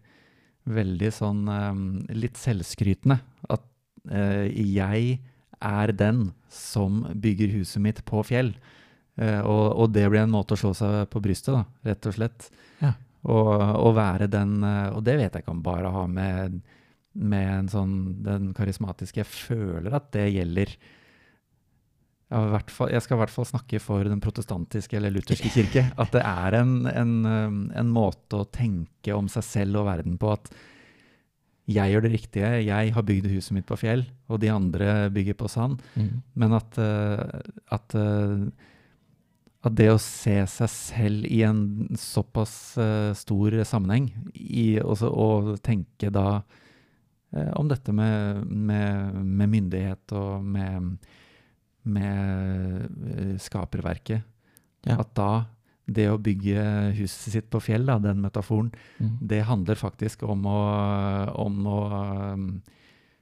veldig 0.67 1.11
sånn 1.15 1.45
um, 1.47 1.85
litt 2.11 2.35
selvskrytende. 2.41 3.21
At 3.47 3.63
uh, 4.11 4.51
jeg 4.51 5.21
er 5.61 5.95
den 5.95 6.33
som 6.51 7.05
bygger 7.15 7.55
huset 7.55 7.79
mitt 7.85 8.03
på 8.09 8.25
fjell. 8.27 8.51
Uh, 9.15 9.41
og, 9.47 9.65
og, 9.77 9.87
det 9.95 10.09
blir 10.11 10.25
en 10.25 10.35
måte 10.35 10.59
å 10.59 10.61
slå 10.61 10.75
seg 10.75 11.07
på 11.13 11.23
brystet, 11.23 11.55
da, 11.55 11.65
rett 11.93 12.11
og 12.11 12.19
slett. 12.19 12.51
Ja. 12.83 12.97
Og, 13.31 13.55
og, 13.55 13.93
være 13.95 14.31
den 14.33 14.63
uh, 14.65 14.97
Og 14.97 15.05
det 15.05 15.19
vet 15.21 15.35
jeg 15.37 15.45
ikke 15.45 15.53
om 15.53 15.63
bare 15.63 15.87
å 15.91 15.97
ha 15.99 16.05
med, 16.09 16.63
med 17.21 17.49
en 17.53 17.69
sånn, 17.69 17.97
den 18.25 18.55
karismatiske 18.57 19.21
Jeg 19.21 19.29
føler 19.29 19.93
at 19.99 20.07
det 20.17 20.31
gjelder 20.33 20.73
Fall, 22.31 22.93
jeg 22.95 23.03
skal 23.03 23.17
i 23.17 23.21
hvert 23.25 23.33
fall 23.35 23.47
snakke 23.49 23.81
for 23.83 24.07
den 24.07 24.21
protestantiske 24.23 24.95
eller 24.95 25.11
lutherske 25.11 25.51
kirke. 25.51 25.83
At 25.99 26.13
det 26.15 26.23
er 26.23 26.61
en, 26.61 26.75
en, 26.87 27.15
um, 27.27 27.57
en, 27.75 27.91
måte 27.91 28.39
å 28.39 28.47
tenke 28.55 29.17
om 29.17 29.27
seg 29.31 29.47
selv 29.47 29.81
og 29.81 29.89
verden 29.89 30.15
på 30.21 30.31
at 30.37 30.47
jeg 31.71 31.91
gjør 31.91 32.07
det 32.07 32.13
riktige. 32.15 32.53
Jeg 32.63 32.95
har 32.95 33.07
bygd 33.07 33.27
huset 33.33 33.57
mitt 33.57 33.67
på 33.67 33.79
fjell, 33.83 34.05
og 34.31 34.41
de 34.43 34.51
andre 34.51 35.11
bygger 35.11 35.39
på 35.43 35.51
sand. 35.51 35.83
Mm. 35.99 36.23
Men 36.39 36.55
at, 36.55 36.79
uh, 36.79 37.43
at, 37.75 37.99
uh, 37.99 38.47
at, 39.67 39.75
det 39.75 39.91
å 39.91 39.99
se 40.03 40.39
seg 40.55 40.71
selv 40.71 41.27
i 41.27 41.43
en 41.47 41.65
såpass 41.99 42.55
uh, 42.79 43.11
stor 43.19 43.59
sammenheng, 43.67 44.07
i, 44.39 44.79
også, 44.79 45.11
og 45.11 45.57
tenke 45.67 46.15
da 46.15 46.43
om 47.31 47.69
dette 47.71 47.93
med, 47.95 48.41
med, 48.51 49.19
med 49.23 49.51
myndighet 49.53 50.15
og 50.19 50.43
med 50.43 50.97
med 51.89 52.85
eh, 53.15 53.35
skaperverket. 53.41 54.27
Ja. 54.87 55.01
At 55.01 55.15
da 55.17 55.33
det 55.91 56.07
å 56.11 56.21
bygge 56.23 56.63
huset 56.99 57.35
sitt 57.35 57.49
på 57.51 57.61
fjell, 57.63 57.89
da, 57.89 57.99
den 58.03 58.21
metaforen, 58.23 58.71
mm. 59.01 59.17
det 59.33 59.43
handler 59.49 59.79
faktisk 59.79 60.23
om 60.29 60.47
å, 60.47 60.61
om 61.43 61.57
å 61.67 61.81
um, 62.37 62.47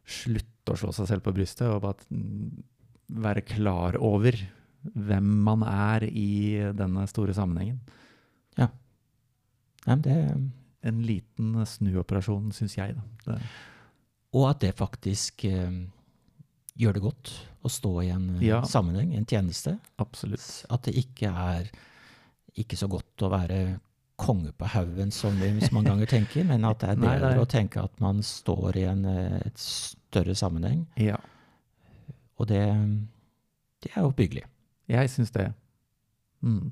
slutte 0.09 0.75
å 0.75 0.77
slå 0.77 0.93
seg 0.93 1.09
selv 1.09 1.25
på 1.25 1.33
brystet 1.37 1.69
og 1.71 1.81
bare 1.87 2.05
være 3.09 3.45
klar 3.49 3.97
over 4.05 4.37
hvem 4.93 5.31
man 5.47 5.65
er 5.65 6.05
i 6.09 6.61
denne 6.77 7.07
store 7.09 7.33
sammenhengen. 7.37 7.81
Ja. 8.61 8.69
Nei, 9.89 10.01
det 10.05 10.21
En 10.89 11.01
liten 11.03 11.57
snuoperasjon, 11.67 12.53
syns 12.55 12.77
jeg. 12.77 12.95
Da. 12.95 13.33
Det. 13.33 13.39
Og 14.39 14.45
at 14.47 14.61
det 14.63 14.77
faktisk 14.79 15.43
um 15.51 15.89
gjør 16.79 16.97
det 16.97 17.03
godt 17.05 17.33
å 17.67 17.71
stå 17.73 17.93
i 18.05 18.09
en 18.15 18.31
eh, 18.37 18.47
ja. 18.49 18.63
sammenheng, 18.67 19.13
en 19.19 19.27
tjeneste. 19.29 19.77
Absolutt. 20.03 20.47
At 20.73 20.87
det 20.87 20.97
ikke 21.01 21.33
er 21.33 21.69
ikke 22.59 22.79
så 22.79 22.89
godt 22.91 23.27
å 23.27 23.31
være 23.33 23.61
konge 24.19 24.51
på 24.59 24.67
haugen, 24.73 25.13
som 25.15 25.37
vi 25.39 25.53
mange 25.71 25.93
ganger 25.93 26.11
tenker, 26.11 26.47
men 26.47 26.67
at 26.67 26.81
det 26.83 26.93
er 26.95 27.03
bedre 27.07 27.35
Nei, 27.35 27.43
å 27.43 27.51
tenke 27.51 27.83
at 27.85 28.01
man 28.03 28.23
står 28.27 28.81
i 28.81 28.87
en 28.91 29.05
eh, 29.11 29.39
et 29.47 29.63
større 29.63 30.35
sammenheng. 30.39 30.87
Ja. 30.99 31.19
Og 32.39 32.49
det, 32.51 32.65
det 33.85 33.93
er 33.95 34.07
oppbyggelig. 34.07 34.47
Jeg 34.89 35.11
syns 35.13 35.35
det. 35.35 35.51
Mm. 36.41 36.71